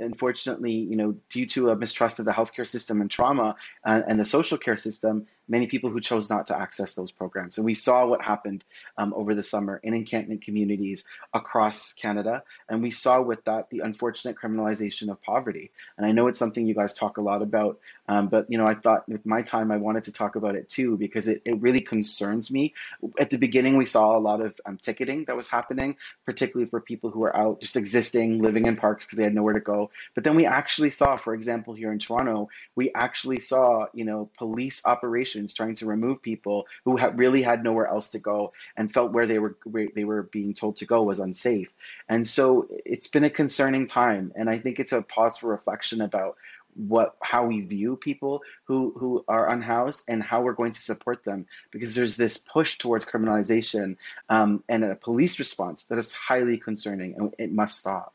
unfortunately, 0.01 0.73
you 0.73 0.97
know, 0.97 1.15
due 1.29 1.47
to 1.47 1.71
a 1.71 1.77
mistrust 1.77 2.19
of 2.19 2.25
the 2.25 2.31
healthcare 2.31 2.67
system 2.67 3.01
and 3.01 3.11
trauma 3.11 3.55
uh, 3.85 4.01
and 4.09 4.19
the 4.19 4.25
social 4.25 4.57
care 4.57 4.77
system, 4.77 5.27
many 5.51 5.67
people 5.67 5.91
who 5.91 6.01
chose 6.01 6.31
not 6.31 6.47
to 6.47 6.59
access 6.59 6.95
those 6.95 7.11
programs. 7.11 7.59
And 7.59 7.65
we 7.65 7.75
saw 7.75 8.07
what 8.07 8.23
happened 8.23 8.65
um, 8.97 9.13
over 9.15 9.35
the 9.35 9.43
summer 9.43 9.81
in 9.83 9.93
encampment 9.93 10.43
communities 10.43 11.05
across 11.35 11.93
Canada. 11.93 12.45
And 12.69 12.83
we 12.83 12.93
saw 12.93 13.21
with 13.21 13.45
that 13.45 13.69
the 13.71 13.81
unfortunate 13.81 14.37
criminalization 14.37 15.11
of 15.11 15.21
poverty. 15.21 15.73
And 15.99 16.07
I 16.07 16.13
know 16.13 16.29
it's 16.29 16.39
something 16.39 16.65
you 16.65 16.75
guys 16.75 16.95
talk 16.95 17.19
a 17.19 17.21
lot 17.21 17.43
about, 17.43 17.81
um, 18.09 18.29
but 18.29 18.47
you 18.49 18.59
know, 18.59 18.67
I 18.67 18.75
thought 18.75 19.09
with 19.09 19.27
my 19.27 19.43
time 19.43 19.73
I 19.73 19.77
wanted 19.77 20.05
to 20.05 20.13
talk 20.13 20.37
about 20.37 20.55
it 20.55 20.69
too 20.69 20.97
because 20.97 21.27
it, 21.27 21.43
it 21.45 21.61
really 21.61 21.81
concerns 21.81 22.51
me. 22.51 22.75
At 23.19 23.31
the 23.31 23.39
beginning, 23.39 23.77
we 23.77 23.87
saw 23.87 24.17
a 24.17 24.21
lot 24.21 24.41
of 24.41 24.55
um, 24.65 24.79
ticketing 24.79 25.25
that 25.25 25.37
was 25.37 25.49
happening, 25.49 25.97
particularly 26.25 26.69
for 26.71 26.81
people 26.81 27.11
who 27.11 27.25
are 27.25 27.37
out 27.37 27.61
just 27.61 27.77
existing, 27.77 28.41
living 28.41 28.67
in 28.67 28.77
parks 28.77 29.05
because 29.05 29.19
they 29.19 29.25
had 29.25 29.35
nowhere 29.35 29.55
to 29.55 29.61
go. 29.61 29.91
But 30.15 30.23
then 30.23 30.37
we 30.37 30.47
actually 30.47 30.91
saw, 30.91 31.17
for 31.17 31.35
example, 31.35 31.75
here 31.75 31.93
in 31.93 31.99
Toronto, 31.99 32.49
we 32.77 32.93
actually 32.95 33.41
saw, 33.41 33.87
you 33.93 34.05
know, 34.05 34.31
police 34.39 34.83
operations 34.85 35.40
trying 35.49 35.75
to 35.77 35.87
remove 35.87 36.23
people 36.23 36.67
who 36.85 36.97
ha- 36.97 37.13
really 37.15 37.43
had 37.43 37.63
nowhere 37.63 37.87
else 37.87 38.09
to 38.11 38.19
go 38.19 38.53
and 38.77 38.93
felt 38.93 39.13
where 39.13 39.27
they 39.27 39.39
were 39.39 39.57
where 39.65 39.89
they 39.95 40.05
were 40.05 40.25
being 40.25 40.55
told 40.55 40.77
to 40.77 40.87
go 40.87 41.03
was 41.03 41.21
unsafe. 41.21 41.69
And 42.09 42.27
so 42.27 42.69
it's 42.85 43.07
been 43.07 43.25
a 43.25 43.31
concerning 43.31 43.87
time, 43.87 44.33
and 44.35 44.49
I 44.51 44.59
think 44.59 44.79
it's 44.79 44.93
a 44.93 45.03
pause 45.03 45.39
for 45.39 45.49
reflection 45.49 46.01
about 46.01 46.37
what 46.75 47.17
how 47.21 47.45
we 47.47 47.61
view 47.61 47.97
people 47.97 48.43
who 48.65 48.95
who 48.97 49.25
are 49.29 49.51
unhoused 49.51 50.05
and 50.09 50.23
how 50.23 50.41
we're 50.41 50.53
going 50.53 50.73
to 50.73 50.81
support 50.81 51.25
them 51.25 51.47
because 51.71 51.95
there's 51.95 52.17
this 52.17 52.39
push 52.39 52.79
towards 52.79 53.05
criminalization 53.05 53.97
um, 54.29 54.63
and 54.69 54.85
a 54.85 54.95
police 54.95 55.39
response 55.39 55.85
that 55.85 55.99
is 55.99 56.13
highly 56.13 56.57
concerning 56.57 57.15
and 57.17 57.35
it 57.39 57.53
must 57.53 57.79
stop 57.79 58.15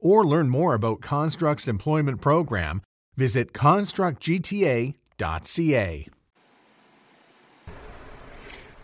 or 0.00 0.26
learn 0.26 0.48
more 0.48 0.74
about 0.74 1.00
Construct's 1.00 1.68
employment 1.68 2.20
program, 2.20 2.82
visit 3.16 3.52
constructgta.ca. 3.52 4.94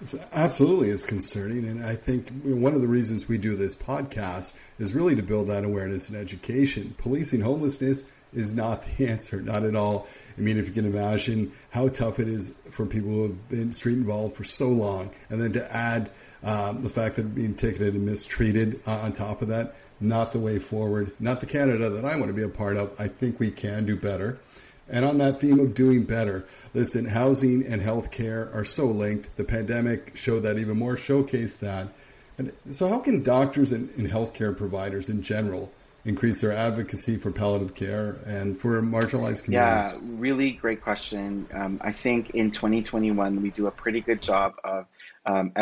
It's 0.01 0.17
absolutely, 0.33 0.91
it's 0.91 1.05
concerning, 1.07 1.65
and 1.67 1.83
I 1.83 1.97
think 1.97 2.31
one 2.43 2.75
of 2.75 2.83
the 2.83 2.89
reasons 2.89 3.27
we 3.27 3.39
do 3.39 3.57
this 3.57 3.75
podcast 3.75 4.53
is 4.79 4.95
really 4.95 5.15
to 5.15 5.23
build 5.23 5.49
that 5.49 5.65
awareness 5.65 6.11
and 6.11 6.19
education. 6.19 6.95
Policing 6.99 7.41
homelessness 7.41 8.11
is 8.35 8.53
not 8.53 8.85
the 8.85 9.09
answer, 9.09 9.41
not 9.41 9.63
at 9.63 9.75
all. 9.75 10.07
I 10.37 10.41
mean, 10.41 10.59
if 10.59 10.67
you 10.67 10.73
can 10.73 10.85
imagine 10.85 11.53
how 11.71 11.89
tough 11.89 12.19
it 12.19 12.29
is 12.29 12.55
for 12.71 12.85
people 12.85 13.11
who 13.11 13.23
have 13.23 13.49
been 13.49 13.73
street 13.73 13.97
involved 13.97 14.37
for 14.37 14.45
so 14.45 14.69
long, 14.69 15.11
and 15.31 15.41
then 15.41 15.53
to 15.55 15.75
add 15.75 16.11
um, 16.43 16.83
the 16.83 16.91
fact 16.91 17.17
that 17.17 17.35
being 17.35 17.55
ticketed 17.55 17.95
and 17.95 18.05
mistreated 18.05 18.81
uh, 18.87 18.99
on 18.99 19.13
top 19.13 19.41
of 19.41 19.49
that, 19.49 19.75
not 20.05 20.33
the 20.33 20.39
way 20.39 20.59
forward, 20.59 21.13
not 21.19 21.41
the 21.41 21.47
Canada 21.47 21.91
that 21.91 22.05
I 22.05 22.17
want 22.17 22.29
to 22.29 22.35
be 22.35 22.43
a 22.43 22.49
part 22.49 22.77
of. 22.77 22.99
I 22.99 23.09
think 23.09 23.41
we 23.41 23.51
can 23.51 23.85
do 23.85 23.97
better. 23.97 24.39
And 24.89 25.05
on 25.05 25.19
that 25.19 25.41
theme 25.41 25.61
of 25.61 25.75
doing 25.75 26.05
better, 26.05 26.45
listen, 26.75 27.07
housing 27.07 27.67
and 27.67 27.81
healthcare 27.81 28.55
are 28.55 28.65
so 28.65 28.87
linked. 28.87 29.35
The 29.37 29.45
pandemic 29.45 30.17
showed 30.17 30.41
that 30.41 30.59
even 30.59 30.77
more, 30.77 30.97
showcased 30.97 31.61
that. 31.61 31.89
And 32.37 32.53
so, 32.71 32.89
how 32.89 32.99
can 32.99 33.23
doctors 33.23 33.73
and, 33.73 33.89
and 33.97 34.09
healthcare 34.09 34.57
providers 34.57 35.09
in 35.09 35.23
general 35.23 35.73
increase 36.05 36.41
their 36.41 36.53
advocacy 36.53 37.17
for 37.17 37.31
palliative 37.31 37.75
care 37.75 38.19
and 38.27 38.59
for 38.59 38.83
marginalized 38.83 39.45
communities? 39.45 39.95
Yeah, 39.95 39.99
really 40.03 40.53
great 40.53 40.83
question. 40.83 41.47
Um, 41.53 41.81
I 41.81 41.93
think 41.93 42.31
in 42.31 42.51
2021, 42.51 43.41
we 43.41 43.51
do 43.51 43.67
a 43.67 43.71
pretty 43.71 44.01
good 44.01 44.21
job 44.21 44.57
of 44.65 44.87
um, 45.27 45.53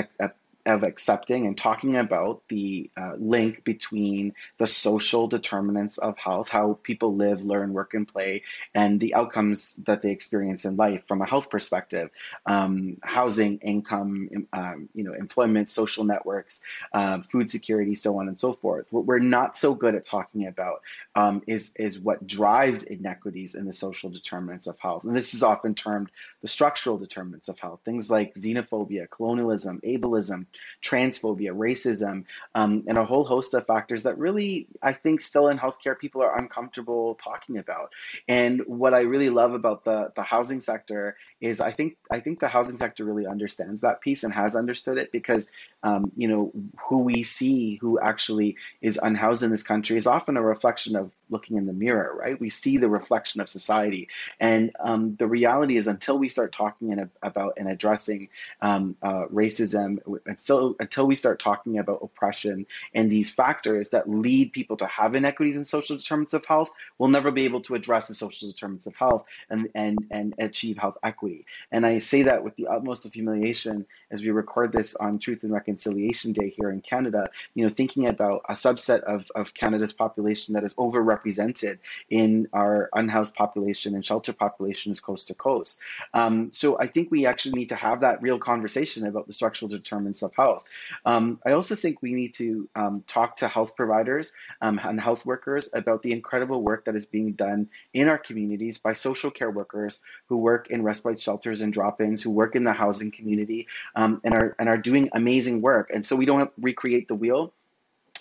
of 0.64 0.84
accepting 0.84 1.46
and 1.46 1.58
talking 1.58 1.96
about 1.96 2.42
the 2.48 2.88
uh, 2.96 3.14
link 3.18 3.64
between 3.64 4.34
the 4.58 4.66
social 4.66 5.26
determinants 5.26 5.98
of 5.98 6.16
health, 6.18 6.48
how 6.48 6.78
people 6.82 7.16
live, 7.16 7.44
learn, 7.44 7.72
work, 7.72 7.94
and 7.94 8.06
play, 8.06 8.42
and 8.74 9.00
the 9.00 9.14
outcomes 9.14 9.74
that 9.84 10.02
they 10.02 10.10
experience 10.10 10.64
in 10.64 10.76
life 10.76 11.02
from 11.08 11.20
a 11.20 11.26
health 11.26 11.50
perspective, 11.50 12.10
um, 12.46 12.96
housing, 13.02 13.58
income, 13.58 14.46
um, 14.52 14.88
you 14.94 15.02
know, 15.02 15.14
employment, 15.14 15.68
social 15.68 16.04
networks, 16.04 16.62
uh, 16.92 17.20
food 17.22 17.50
security, 17.50 17.94
so 17.94 18.18
on 18.18 18.28
and 18.28 18.38
so 18.38 18.52
forth. 18.52 18.92
What 18.92 19.04
we're 19.04 19.18
not 19.18 19.56
so 19.56 19.74
good 19.74 19.96
at 19.96 20.04
talking 20.04 20.46
about 20.46 20.82
um, 21.16 21.42
is 21.46 21.72
is 21.76 21.98
what 21.98 22.26
drives 22.26 22.84
inequities 22.84 23.56
in 23.56 23.64
the 23.64 23.72
social 23.72 24.10
determinants 24.10 24.68
of 24.68 24.78
health, 24.78 25.04
and 25.04 25.16
this 25.16 25.34
is 25.34 25.42
often 25.42 25.74
termed 25.74 26.10
the 26.40 26.48
structural 26.48 26.98
determinants 26.98 27.48
of 27.48 27.58
health. 27.58 27.80
Things 27.84 28.10
like 28.10 28.34
xenophobia, 28.34 29.10
colonialism, 29.10 29.80
ableism 29.84 30.46
transphobia, 30.82 31.56
racism, 31.56 32.24
um, 32.54 32.84
and 32.86 32.98
a 32.98 33.04
whole 33.04 33.24
host 33.24 33.54
of 33.54 33.66
factors 33.66 34.02
that 34.04 34.18
really, 34.18 34.66
I 34.82 34.92
think, 34.92 35.20
still 35.20 35.48
in 35.48 35.58
healthcare, 35.58 35.98
people 35.98 36.22
are 36.22 36.38
uncomfortable 36.38 37.14
talking 37.16 37.58
about. 37.58 37.92
And 38.28 38.62
what 38.66 38.94
I 38.94 39.00
really 39.00 39.30
love 39.30 39.54
about 39.54 39.84
the 39.84 40.12
the 40.14 40.22
housing 40.22 40.60
sector 40.60 41.16
is 41.40 41.60
I 41.60 41.70
think 41.70 41.96
I 42.10 42.20
think 42.20 42.40
the 42.40 42.48
housing 42.48 42.76
sector 42.76 43.04
really 43.04 43.26
understands 43.26 43.80
that 43.80 44.00
piece 44.00 44.24
and 44.24 44.32
has 44.32 44.56
understood 44.56 44.98
it 44.98 45.12
because 45.12 45.50
um, 45.82 46.12
you 46.16 46.28
know 46.28 46.52
who 46.88 46.98
we 46.98 47.22
see 47.22 47.76
who 47.76 47.98
actually 48.00 48.56
is 48.80 48.98
unhoused 49.02 49.42
in 49.42 49.50
this 49.50 49.62
country 49.62 49.96
is 49.96 50.06
often 50.06 50.36
a 50.36 50.42
reflection 50.42 50.96
of 50.96 51.10
looking 51.30 51.56
in 51.56 51.66
the 51.66 51.72
mirror, 51.72 52.14
right? 52.14 52.38
We 52.38 52.50
see 52.50 52.76
the 52.76 52.88
reflection 52.88 53.40
of 53.40 53.48
society, 53.48 54.08
and 54.38 54.70
um, 54.80 55.16
the 55.16 55.26
reality 55.26 55.76
is 55.76 55.86
until 55.86 56.18
we 56.18 56.28
start 56.28 56.52
talking 56.52 56.90
in 56.90 56.98
a, 56.98 57.08
about 57.22 57.54
and 57.56 57.68
addressing 57.68 58.28
um, 58.60 58.96
uh, 59.02 59.26
racism, 59.32 59.98
until 60.42 60.76
until 60.80 61.06
we 61.06 61.14
start 61.14 61.40
talking 61.40 61.78
about 61.78 62.00
oppression 62.02 62.66
and 62.94 63.10
these 63.10 63.30
factors 63.30 63.90
that 63.90 64.08
lead 64.08 64.52
people 64.52 64.76
to 64.76 64.86
have 64.86 65.14
inequities 65.14 65.56
in 65.56 65.64
social 65.64 65.96
determinants 65.96 66.34
of 66.34 66.44
health, 66.44 66.70
we'll 66.98 67.08
never 67.08 67.30
be 67.30 67.44
able 67.44 67.60
to 67.60 67.74
address 67.74 68.06
the 68.06 68.14
social 68.14 68.48
determinants 68.48 68.86
of 68.86 68.94
health 68.96 69.24
and 69.50 69.68
and 69.74 69.98
and 70.10 70.34
achieve 70.38 70.78
health 70.78 70.96
equity. 71.02 71.44
And 71.70 71.86
I 71.86 71.98
say 71.98 72.22
that 72.22 72.44
with 72.44 72.56
the 72.56 72.66
utmost 72.66 73.04
of 73.04 73.12
humiliation 73.12 73.86
as 74.10 74.22
we 74.22 74.30
record 74.30 74.72
this 74.72 74.94
on 74.96 75.18
Truth 75.18 75.42
and 75.42 75.52
Reconciliation 75.52 76.32
Day 76.32 76.54
here 76.56 76.70
in 76.70 76.80
Canada. 76.80 77.28
You 77.54 77.64
know, 77.64 77.70
thinking 77.70 78.06
about 78.06 78.42
a 78.48 78.54
subset 78.54 79.00
of 79.00 79.30
of 79.34 79.54
Canada's 79.54 79.92
population 79.92 80.54
that 80.54 80.64
is 80.64 80.74
overrepresented 80.74 81.78
in 82.10 82.48
our 82.52 82.90
unhoused 82.94 83.34
population 83.34 83.94
and 83.94 84.04
shelter 84.04 84.32
populations 84.32 85.00
coast 85.00 85.28
to 85.28 85.34
coast. 85.34 85.80
Um, 86.14 86.50
so 86.52 86.78
I 86.78 86.86
think 86.86 87.10
we 87.10 87.26
actually 87.26 87.52
need 87.52 87.68
to 87.70 87.74
have 87.76 88.00
that 88.00 88.22
real 88.22 88.38
conversation 88.38 89.06
about 89.06 89.26
the 89.26 89.32
structural 89.32 89.68
determinants 89.68 90.22
of 90.22 90.31
health. 90.36 90.64
Um, 91.04 91.40
I 91.46 91.52
also 91.52 91.74
think 91.74 92.02
we 92.02 92.14
need 92.14 92.34
to 92.34 92.68
um, 92.74 93.04
talk 93.06 93.36
to 93.36 93.48
health 93.48 93.76
providers 93.76 94.32
um, 94.60 94.80
and 94.82 95.00
health 95.00 95.26
workers 95.26 95.70
about 95.74 96.02
the 96.02 96.12
incredible 96.12 96.62
work 96.62 96.84
that 96.84 96.96
is 96.96 97.06
being 97.06 97.32
done 97.32 97.68
in 97.92 98.08
our 98.08 98.18
communities 98.18 98.78
by 98.78 98.92
social 98.92 99.30
care 99.30 99.50
workers 99.50 100.02
who 100.26 100.36
work 100.38 100.70
in 100.70 100.82
respite 100.82 101.20
shelters 101.20 101.60
and 101.60 101.72
drop-ins, 101.72 102.22
who 102.22 102.30
work 102.30 102.56
in 102.56 102.64
the 102.64 102.72
housing 102.72 103.10
community, 103.10 103.66
um, 103.94 104.20
and 104.24 104.34
are 104.34 104.56
and 104.58 104.68
are 104.68 104.78
doing 104.78 105.08
amazing 105.12 105.60
work. 105.60 105.90
And 105.92 106.04
so 106.04 106.16
we 106.16 106.26
don't 106.26 106.50
recreate 106.60 107.08
the 107.08 107.14
wheel 107.14 107.52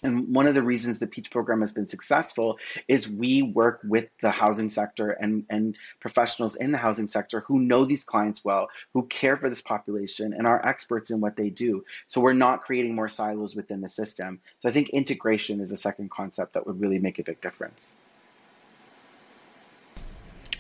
and 0.04 0.34
one 0.34 0.48
of 0.48 0.56
the 0.56 0.64
reasons 0.64 1.00
the 1.00 1.08
Peach 1.08 1.32
program 1.32 1.62
has 1.62 1.74
been 1.74 1.88
successful 1.88 2.60
is 2.88 3.08
we 3.10 3.42
work 3.42 3.82
with 3.84 4.10
the 4.22 4.32
housing 4.32 4.70
sector 4.70 5.12
and, 5.12 5.46
and 5.50 5.76
professionals 6.00 6.56
in 6.56 6.72
the 6.72 6.78
housing 6.78 7.08
sector 7.08 7.42
who 7.42 7.60
know 7.60 7.86
these 7.86 8.04
clients 8.04 8.44
well, 8.44 8.68
who 8.94 9.06
care 9.08 9.38
for 9.38 9.50
this 9.50 9.62
population, 9.62 10.34
and 10.34 10.48
are 10.48 10.66
experts 10.68 11.12
in 11.12 11.22
what 11.22 11.36
they 11.36 11.50
do. 11.50 11.84
So 12.08 12.22
we're 12.22 12.34
not 12.34 12.62
creating 12.62 12.96
more 12.96 13.10
silos 13.10 13.56
within 13.56 13.82
the 13.82 13.90
system. 13.90 14.40
So 14.60 14.70
I 14.70 14.72
think 14.72 14.90
integration 14.90 15.60
is 15.60 15.72
a 15.72 15.78
second 15.78 16.12
concept 16.12 16.54
that 16.54 16.66
would 16.66 16.80
really 16.80 17.00
make 17.00 17.20
a 17.20 17.24
big 17.24 17.42
difference. 17.42 17.96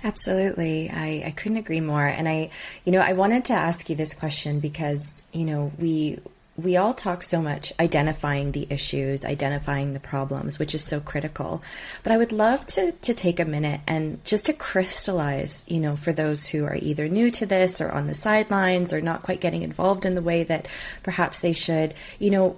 Absolutely. 0.03 0.89
I, 0.89 1.23
I 1.27 1.31
couldn't 1.31 1.57
agree 1.57 1.81
more. 1.81 2.05
And 2.05 2.27
I, 2.27 2.49
you 2.85 2.91
know, 2.91 3.01
I 3.01 3.13
wanted 3.13 3.45
to 3.45 3.53
ask 3.53 3.89
you 3.89 3.95
this 3.95 4.13
question 4.13 4.59
because, 4.59 5.25
you 5.31 5.45
know, 5.45 5.71
we 5.77 6.19
we 6.57 6.75
all 6.75 6.93
talk 6.93 7.23
so 7.23 7.41
much 7.41 7.71
identifying 7.79 8.51
the 8.51 8.67
issues, 8.69 9.23
identifying 9.23 9.93
the 9.93 9.99
problems, 9.99 10.59
which 10.59 10.75
is 10.75 10.83
so 10.83 10.99
critical. 10.99 11.63
But 12.03 12.11
I 12.11 12.17
would 12.17 12.31
love 12.31 12.65
to 12.67 12.91
to 12.91 13.13
take 13.13 13.39
a 13.39 13.45
minute 13.45 13.81
and 13.87 14.23
just 14.25 14.47
to 14.47 14.53
crystallize, 14.53 15.63
you 15.67 15.79
know, 15.79 15.95
for 15.95 16.11
those 16.11 16.49
who 16.49 16.65
are 16.65 16.75
either 16.75 17.07
new 17.07 17.31
to 17.31 17.45
this 17.45 17.79
or 17.79 17.91
on 17.91 18.07
the 18.07 18.13
sidelines 18.13 18.91
or 18.91 19.01
not 19.01 19.23
quite 19.23 19.41
getting 19.41 19.61
involved 19.61 20.05
in 20.05 20.15
the 20.15 20.21
way 20.21 20.43
that 20.43 20.67
perhaps 21.03 21.39
they 21.39 21.53
should, 21.53 21.93
you 22.19 22.29
know, 22.29 22.57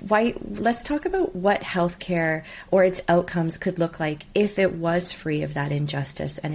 why 0.00 0.34
let's 0.50 0.82
talk 0.82 1.06
about 1.06 1.34
what 1.34 1.62
healthcare 1.62 2.44
or 2.70 2.84
its 2.84 3.00
outcomes 3.08 3.56
could 3.56 3.78
look 3.78 3.98
like 3.98 4.26
if 4.34 4.58
it 4.58 4.74
was 4.74 5.12
free 5.12 5.40
of 5.42 5.54
that 5.54 5.72
injustice 5.72 6.36
and 6.38 6.52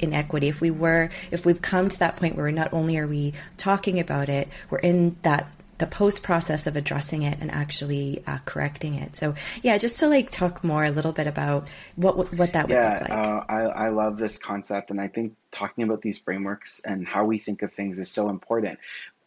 inequity 0.00 0.48
if 0.48 0.60
we 0.60 0.70
were 0.70 1.08
if 1.30 1.46
we've 1.46 1.62
come 1.62 1.88
to 1.88 1.98
that 2.00 2.16
point 2.16 2.34
where 2.34 2.50
not 2.50 2.72
only 2.72 2.98
are 2.98 3.06
we 3.06 3.32
talking 3.56 4.00
about 4.00 4.28
it 4.28 4.48
we're 4.68 4.78
in 4.78 5.14
that 5.22 5.46
the 5.78 5.86
post 5.86 6.22
process 6.22 6.66
of 6.66 6.76
addressing 6.76 7.22
it 7.22 7.38
and 7.40 7.50
actually 7.50 8.22
uh, 8.26 8.38
correcting 8.44 8.94
it. 8.94 9.16
So 9.16 9.34
yeah, 9.62 9.78
just 9.78 10.00
to 10.00 10.08
like 10.08 10.30
talk 10.30 10.64
more 10.64 10.84
a 10.84 10.90
little 10.90 11.12
bit 11.12 11.26
about 11.26 11.68
what 11.96 12.32
what 12.34 12.52
that 12.54 12.68
would 12.68 12.74
yeah, 12.74 12.92
look 12.92 13.08
like. 13.08 13.10
Uh, 13.10 13.44
I 13.48 13.60
I 13.62 13.88
love 13.90 14.18
this 14.18 14.38
concept, 14.38 14.90
and 14.90 15.00
I 15.00 15.08
think 15.08 15.34
talking 15.50 15.84
about 15.84 16.02
these 16.02 16.18
frameworks 16.18 16.80
and 16.84 17.06
how 17.06 17.24
we 17.24 17.38
think 17.38 17.62
of 17.62 17.72
things 17.72 17.98
is 17.98 18.10
so 18.10 18.28
important. 18.28 18.78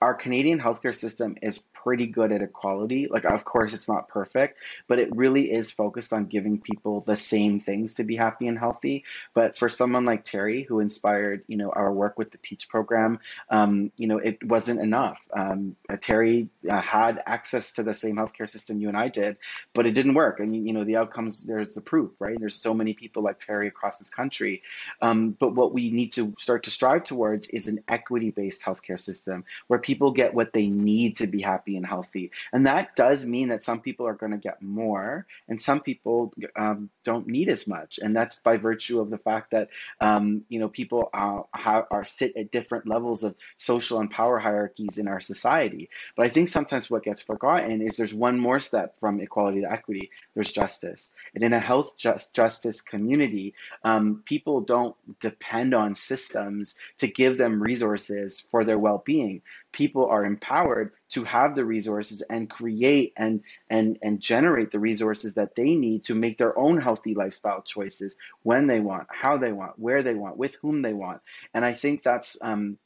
Our 0.02 0.14
Canadian 0.14 0.60
healthcare 0.60 0.96
system 0.96 1.36
is 1.42 1.64
pretty 1.84 2.08
good 2.08 2.32
at 2.32 2.42
equality. 2.42 3.08
Like, 3.10 3.26
of 3.26 3.46
course, 3.46 3.74
it's 3.74 3.88
not 3.88 4.08
perfect, 4.08 4.60
but 4.88 5.00
it 5.00 5.16
really 5.16 5.52
is 5.52 5.72
focused 5.72 6.12
on 6.12 6.26
giving 6.26 6.60
people 6.60 7.02
the 7.02 7.16
same 7.16 7.60
things 7.60 7.94
to 7.96 8.04
be 8.04 8.16
happy 8.16 8.48
and 8.48 8.60
healthy. 8.60 9.06
But 9.34 9.58
for 9.58 9.70
someone 9.70 10.06
like 10.06 10.24
Terry, 10.24 10.64
who 10.64 10.80
inspired, 10.80 11.44
you 11.48 11.58
know, 11.58 11.70
our 11.72 11.92
work 11.92 12.18
with 12.18 12.32
the 12.32 12.38
Peach 12.40 12.68
program, 12.70 13.20
um, 13.50 13.92
you 13.98 14.08
know, 14.08 14.18
it 14.18 14.44
wasn't 14.44 14.82
enough. 14.82 15.20
Um, 15.34 15.76
uh, 15.90 15.98
Terry 16.00 16.50
uh, 16.70 16.82
had 16.82 17.24
access 17.26 17.72
to 17.74 17.84
the 17.84 17.94
same 17.94 18.16
healthcare 18.16 18.50
system 18.50 18.80
you 18.82 18.90
and 18.90 18.98
I 18.98 19.08
did, 19.08 19.38
but 19.74 19.86
it 19.86 19.92
didn't 19.92 20.16
work. 20.16 20.40
And 20.40 20.68
you 20.68 20.74
know, 20.74 20.84
the 20.84 20.98
outcomes 20.98 21.46
there's 21.46 21.76
the 21.76 21.82
proof, 21.82 22.12
right? 22.20 22.38
There's 22.40 22.56
so 22.56 22.74
many 22.74 22.94
people 22.94 23.24
like 23.24 23.40
Terry 23.40 23.68
across 23.68 24.00
this 24.00 24.10
country. 24.10 24.62
Um, 25.02 25.38
but 25.40 25.56
what 25.56 25.74
we 25.74 25.92
need 25.92 26.12
to 26.14 26.34
start 26.38 26.64
to 26.64 26.72
strive 26.72 27.06
towards 27.06 27.48
is 27.48 27.68
an 27.68 27.80
equity-based 27.88 28.62
healthcare 28.62 29.00
system 29.00 29.46
where 29.68 29.80
people 29.80 30.12
get 30.12 30.34
what 30.34 30.54
they 30.54 30.68
need 30.68 31.18
to 31.18 31.28
be 31.28 31.42
happy 31.42 31.69
happy 31.70 31.78
and 31.78 31.86
healthy. 31.86 32.32
And 32.52 32.66
that 32.68 32.96
does 32.96 33.26
mean 33.26 33.50
that 33.50 33.64
some 33.64 33.82
people 33.82 34.08
are 34.08 34.14
going 34.14 34.32
to 34.32 34.38
get 34.38 34.62
more 34.62 35.26
and 35.48 35.60
some 35.60 35.82
people 35.82 36.34
um, 36.56 36.90
don't 37.04 37.28
need 37.28 37.50
as 37.50 37.68
much. 37.68 38.00
And 38.02 38.16
that's 38.16 38.40
by 38.40 38.58
virtue 38.58 39.00
of 39.00 39.10
the 39.10 39.18
fact 39.18 39.52
that, 39.52 39.70
um, 40.02 40.44
you 40.50 40.60
know, 40.60 40.70
people 40.70 41.10
uh, 41.14 41.42
have, 41.54 41.86
are 41.92 42.06
sit 42.06 42.36
at 42.36 42.52
different 42.52 42.88
levels 42.88 43.24
of 43.24 43.36
social 43.58 44.00
and 44.00 44.10
power 44.10 44.40
hierarchies 44.40 44.98
in 44.98 45.08
our 45.08 45.20
society. 45.20 45.90
But 46.16 46.26
I 46.26 46.30
think 46.30 46.50
sometimes 46.50 46.90
what 46.90 47.04
gets 47.04 47.22
forgotten 47.22 47.82
is 47.82 47.96
there's 47.96 48.14
one 48.14 48.40
more 48.40 48.60
step 48.60 48.98
from 49.00 49.20
equality 49.20 49.62
to 49.62 49.72
equity. 49.72 50.10
There's 50.34 50.52
justice. 50.52 51.12
And 51.36 51.44
in 51.44 51.54
a 51.54 51.60
health 51.60 51.98
just, 51.98 52.34
justice 52.34 52.82
community, 52.82 53.54
um, 53.84 54.24
people 54.26 54.62
don't 54.62 54.96
depend 55.20 55.74
on 55.74 55.96
systems 55.96 56.78
to 56.98 57.08
give 57.08 57.38
them 57.38 57.62
resources 57.62 58.40
for 58.40 58.64
their 58.64 58.80
well-being. 58.80 59.42
People 59.72 60.06
are 60.06 60.26
empowered 60.26 60.92
to 61.10 61.24
have 61.24 61.56
the 61.56 61.66
resources 61.66 62.22
and 62.30 62.50
create 62.50 63.14
and 63.18 63.42
and 63.70 63.98
and 64.02 64.20
generate 64.20 64.72
the 64.72 64.80
resources 64.80 65.34
that 65.34 65.56
they 65.56 65.76
need 65.76 66.04
to 66.06 66.16
make 66.16 66.38
their 66.38 66.58
own 66.58 66.80
healthy 66.80 67.14
lifestyle 67.14 67.62
choices 67.62 68.18
when 68.44 68.68
they 68.68 68.80
want, 68.80 69.08
how 69.10 69.38
they 69.38 69.52
want, 69.52 69.78
where 69.78 70.04
they 70.04 70.16
want, 70.16 70.38
with 70.38 70.56
whom 70.62 70.82
they 70.82 70.94
want. 70.94 71.22
And 71.54 71.66
I 71.66 71.74
think 71.74 72.04
that's 72.04 72.38
um, 72.42 72.78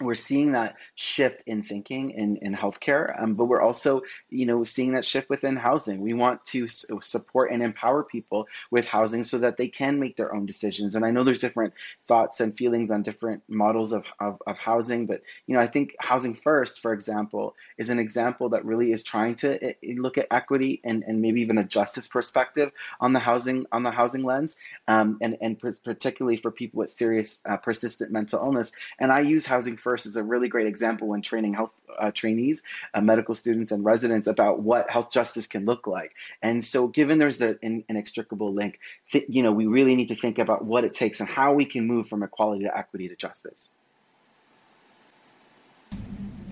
we're 0.00 0.14
seeing 0.14 0.52
that 0.52 0.76
shift 0.94 1.42
in 1.46 1.62
thinking 1.62 2.10
in, 2.10 2.36
in 2.38 2.54
healthcare, 2.54 3.20
um, 3.22 3.34
but 3.34 3.46
we're 3.46 3.62
also, 3.62 4.02
you 4.28 4.46
know, 4.46 4.64
seeing 4.64 4.92
that 4.92 5.04
shift 5.04 5.28
within 5.28 5.56
housing. 5.56 6.00
We 6.00 6.14
want 6.14 6.44
to 6.46 6.68
support 6.68 7.52
and 7.52 7.62
empower 7.62 8.02
people 8.02 8.48
with 8.70 8.86
housing 8.86 9.24
so 9.24 9.38
that 9.38 9.56
they 9.56 9.68
can 9.68 10.00
make 10.00 10.16
their 10.16 10.34
own 10.34 10.46
decisions. 10.46 10.96
And 10.96 11.04
I 11.04 11.10
know 11.10 11.24
there's 11.24 11.40
different 11.40 11.74
thoughts 12.06 12.40
and 12.40 12.56
feelings 12.56 12.90
on 12.90 13.02
different 13.02 13.42
models 13.48 13.92
of, 13.92 14.04
of, 14.18 14.40
of 14.46 14.56
housing, 14.58 15.06
but, 15.06 15.22
you 15.46 15.54
know, 15.54 15.60
I 15.60 15.66
think 15.66 15.94
Housing 16.00 16.34
First, 16.34 16.80
for 16.80 16.92
example, 16.92 17.54
is 17.78 17.90
an 17.90 17.98
example 17.98 18.48
that 18.50 18.64
really 18.64 18.92
is 18.92 19.02
trying 19.02 19.34
to 19.36 19.62
eh, 19.62 19.72
eh, 19.82 19.94
look 19.96 20.18
at 20.18 20.26
equity 20.30 20.80
and, 20.84 21.04
and 21.06 21.20
maybe 21.20 21.40
even 21.40 21.58
a 21.58 21.64
justice 21.64 22.08
perspective 22.08 22.72
on 23.00 23.12
the 23.12 23.18
housing 23.18 23.66
on 23.72 23.82
the 23.82 23.90
housing 23.90 24.22
lens, 24.22 24.56
um, 24.88 25.18
and, 25.20 25.36
and 25.40 25.60
particularly 25.84 26.36
for 26.36 26.50
people 26.50 26.78
with 26.78 26.90
serious 26.90 27.40
uh, 27.48 27.56
persistent 27.56 28.10
mental 28.10 28.40
illness. 28.40 28.72
And 28.98 29.12
I 29.12 29.20
use 29.20 29.46
Housing 29.46 29.76
First 29.76 29.89
first 29.90 30.06
is 30.06 30.14
a 30.14 30.22
really 30.22 30.46
great 30.46 30.68
example 30.68 31.08
when 31.08 31.20
training 31.20 31.52
health 31.52 31.72
uh, 31.98 32.12
trainees, 32.12 32.62
uh, 32.94 33.00
medical 33.00 33.34
students, 33.34 33.72
and 33.72 33.84
residents 33.84 34.28
about 34.28 34.60
what 34.60 34.88
health 34.88 35.10
justice 35.10 35.48
can 35.48 35.64
look 35.64 35.88
like. 35.88 36.12
And 36.42 36.64
so, 36.64 36.86
given 36.86 37.18
there's 37.18 37.38
the 37.38 37.58
in, 37.60 37.82
inextricable 37.88 38.54
link, 38.54 38.78
th- 39.10 39.26
you 39.28 39.42
know, 39.42 39.50
we 39.50 39.66
really 39.66 39.96
need 39.96 40.06
to 40.06 40.14
think 40.14 40.38
about 40.38 40.64
what 40.64 40.84
it 40.84 40.92
takes 40.92 41.18
and 41.18 41.28
how 41.28 41.54
we 41.54 41.64
can 41.64 41.88
move 41.88 42.06
from 42.06 42.22
equality 42.22 42.62
to 42.66 42.78
equity 42.78 43.08
to 43.08 43.16
justice. 43.16 43.68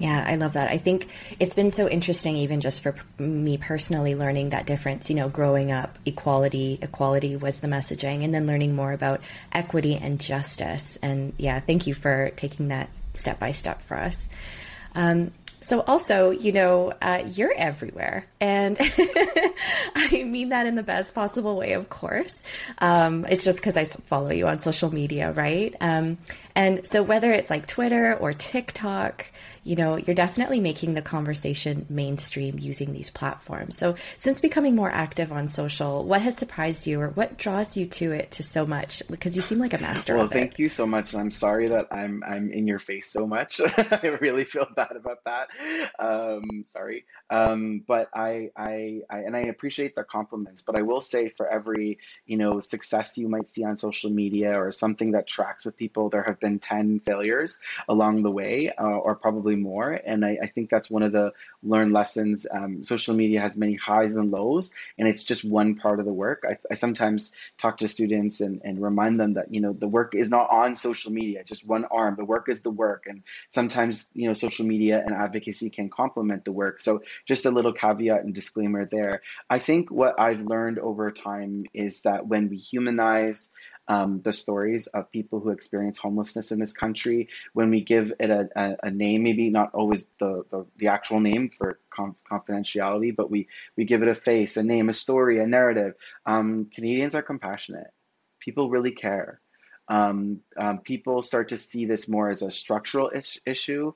Yeah, 0.00 0.24
I 0.26 0.34
love 0.34 0.54
that. 0.54 0.68
I 0.68 0.78
think 0.78 1.06
it's 1.38 1.54
been 1.54 1.70
so 1.70 1.88
interesting, 1.88 2.36
even 2.36 2.60
just 2.60 2.82
for 2.82 2.96
me 3.20 3.56
personally, 3.56 4.16
learning 4.16 4.50
that 4.50 4.66
difference. 4.66 5.10
You 5.10 5.14
know, 5.14 5.28
growing 5.28 5.70
up, 5.70 5.96
equality, 6.04 6.80
equality 6.82 7.36
was 7.36 7.60
the 7.60 7.68
messaging, 7.68 8.24
and 8.24 8.34
then 8.34 8.48
learning 8.48 8.74
more 8.74 8.92
about 8.92 9.20
equity 9.52 9.94
and 9.94 10.20
justice. 10.20 10.98
And 11.02 11.34
yeah, 11.36 11.60
thank 11.60 11.86
you 11.86 11.94
for 11.94 12.30
taking 12.34 12.66
that 12.68 12.90
step 13.14 13.38
by 13.38 13.52
step 13.52 13.82
for 13.82 13.98
us. 13.98 14.28
Um, 14.94 15.32
so 15.60 15.80
also, 15.80 16.30
you 16.30 16.52
know, 16.52 16.92
uh, 17.02 17.24
you're 17.32 17.52
everywhere, 17.52 18.26
and 18.40 18.76
I 18.80 20.22
mean 20.24 20.50
that 20.50 20.66
in 20.66 20.76
the 20.76 20.84
best 20.84 21.14
possible 21.14 21.56
way, 21.56 21.72
of 21.72 21.88
course. 21.88 22.42
Um, 22.78 23.26
it's 23.28 23.44
just 23.44 23.58
because 23.58 23.76
I 23.76 23.84
follow 23.84 24.30
you 24.30 24.46
on 24.46 24.60
social 24.60 24.94
media, 24.94 25.32
right? 25.32 25.74
Um, 25.80 26.18
and 26.54 26.86
so 26.86 27.02
whether 27.02 27.32
it's 27.32 27.50
like 27.50 27.66
Twitter 27.66 28.14
or 28.14 28.32
TikTok, 28.32 29.26
you 29.68 29.76
know, 29.76 29.96
you're 29.96 30.14
definitely 30.14 30.60
making 30.60 30.94
the 30.94 31.02
conversation 31.02 31.84
mainstream 31.90 32.58
using 32.58 32.94
these 32.94 33.10
platforms. 33.10 33.76
So, 33.76 33.96
since 34.16 34.40
becoming 34.40 34.74
more 34.74 34.90
active 34.90 35.30
on 35.30 35.46
social, 35.46 36.04
what 36.04 36.22
has 36.22 36.38
surprised 36.38 36.86
you 36.86 37.00
or 37.02 37.08
what 37.10 37.36
draws 37.36 37.76
you 37.76 37.84
to 37.86 38.12
it 38.12 38.30
to 38.32 38.42
so 38.42 38.64
much? 38.64 39.02
Because 39.10 39.36
you 39.36 39.42
seem 39.42 39.58
like 39.58 39.74
a 39.74 39.78
master 39.78 40.16
well, 40.16 40.28
thank 40.28 40.58
you 40.58 40.70
so 40.70 40.86
much. 40.86 41.14
I'm 41.14 41.30
sorry 41.30 41.68
that 41.68 41.88
I'm 41.90 42.24
I'm 42.26 42.50
in 42.50 42.66
your 42.66 42.78
face 42.78 43.10
so 43.10 43.26
much. 43.26 43.60
I 43.76 44.16
really 44.22 44.44
feel 44.44 44.66
bad 44.74 44.96
about 44.96 45.22
that. 45.24 45.48
Um, 45.98 46.64
sorry. 46.64 47.04
Um, 47.30 47.84
but 47.86 48.08
I, 48.14 48.50
I, 48.56 49.02
I, 49.10 49.18
and 49.18 49.36
I 49.36 49.40
appreciate 49.40 49.94
the 49.94 50.04
compliments, 50.04 50.62
but 50.62 50.76
I 50.76 50.82
will 50.82 51.00
say 51.00 51.28
for 51.28 51.46
every, 51.46 51.98
you 52.26 52.38
know, 52.38 52.60
success 52.60 53.18
you 53.18 53.28
might 53.28 53.48
see 53.48 53.64
on 53.64 53.76
social 53.76 54.10
media 54.10 54.58
or 54.58 54.72
something 54.72 55.12
that 55.12 55.26
tracks 55.26 55.66
with 55.66 55.76
people, 55.76 56.08
there 56.08 56.24
have 56.26 56.40
been 56.40 56.58
10 56.58 57.00
failures 57.00 57.60
along 57.88 58.22
the 58.22 58.30
way, 58.30 58.70
uh, 58.78 58.82
or 58.82 59.14
probably 59.14 59.56
more. 59.62 59.92
And 59.92 60.24
I, 60.24 60.38
I, 60.42 60.46
think 60.46 60.70
that's 60.70 60.90
one 60.90 61.02
of 61.02 61.12
the 61.12 61.32
learned 61.62 61.92
lessons. 61.92 62.46
Um, 62.50 62.82
social 62.82 63.14
media 63.14 63.40
has 63.40 63.56
many 63.56 63.74
highs 63.74 64.16
and 64.16 64.30
lows, 64.30 64.70
and 64.98 65.08
it's 65.08 65.24
just 65.24 65.44
one 65.44 65.74
part 65.74 66.00
of 66.00 66.06
the 66.06 66.12
work. 66.12 66.44
I, 66.48 66.58
I 66.70 66.74
sometimes 66.74 67.34
talk 67.58 67.78
to 67.78 67.88
students 67.88 68.40
and, 68.40 68.60
and 68.64 68.82
remind 68.82 69.20
them 69.20 69.34
that, 69.34 69.52
you 69.52 69.60
know, 69.60 69.72
the 69.72 69.88
work 69.88 70.14
is 70.14 70.30
not 70.30 70.48
on 70.50 70.74
social 70.74 71.12
media, 71.12 71.44
just 71.44 71.66
one 71.66 71.84
arm. 71.86 72.16
The 72.16 72.24
work 72.24 72.48
is 72.48 72.62
the 72.62 72.70
work. 72.70 73.04
And 73.06 73.22
sometimes, 73.50 74.10
you 74.14 74.28
know, 74.28 74.34
social 74.34 74.66
media 74.66 75.02
and 75.04 75.14
advocacy 75.14 75.70
can 75.70 75.90
complement 75.90 76.44
the 76.44 76.52
work. 76.52 76.80
So 76.80 77.02
just 77.26 77.46
a 77.46 77.50
little 77.50 77.72
caveat 77.72 78.24
and 78.24 78.34
disclaimer 78.34 78.84
there. 78.84 79.22
I 79.50 79.58
think 79.58 79.90
what 79.90 80.18
I've 80.18 80.42
learned 80.42 80.78
over 80.78 81.10
time 81.10 81.66
is 81.74 82.02
that 82.02 82.26
when 82.26 82.48
we 82.48 82.56
humanize 82.56 83.50
um, 83.88 84.20
the 84.22 84.32
stories 84.32 84.86
of 84.88 85.10
people 85.10 85.40
who 85.40 85.50
experience 85.50 85.98
homelessness 85.98 86.52
in 86.52 86.60
this 86.60 86.72
country, 86.72 87.28
when 87.54 87.70
we 87.70 87.80
give 87.82 88.12
it 88.20 88.30
a, 88.30 88.48
a, 88.54 88.76
a 88.84 88.90
name, 88.90 89.22
maybe 89.22 89.48
not 89.50 89.74
always 89.74 90.06
the, 90.20 90.44
the, 90.50 90.66
the 90.76 90.88
actual 90.88 91.20
name 91.20 91.50
for 91.50 91.80
confidentiality, 92.30 93.16
but 93.16 93.30
we, 93.30 93.48
we 93.76 93.84
give 93.84 94.02
it 94.02 94.08
a 94.08 94.14
face, 94.14 94.56
a 94.56 94.62
name, 94.62 94.88
a 94.88 94.94
story, 94.94 95.40
a 95.40 95.46
narrative. 95.46 95.94
Um, 96.26 96.68
Canadians 96.72 97.14
are 97.14 97.22
compassionate. 97.22 97.90
People 98.40 98.70
really 98.70 98.92
care. 98.92 99.40
Um, 99.88 100.40
um, 100.58 100.80
people 100.80 101.22
start 101.22 101.48
to 101.48 101.58
see 101.58 101.86
this 101.86 102.08
more 102.08 102.30
as 102.30 102.42
a 102.42 102.50
structural 102.50 103.08
is- 103.08 103.40
issue 103.46 103.94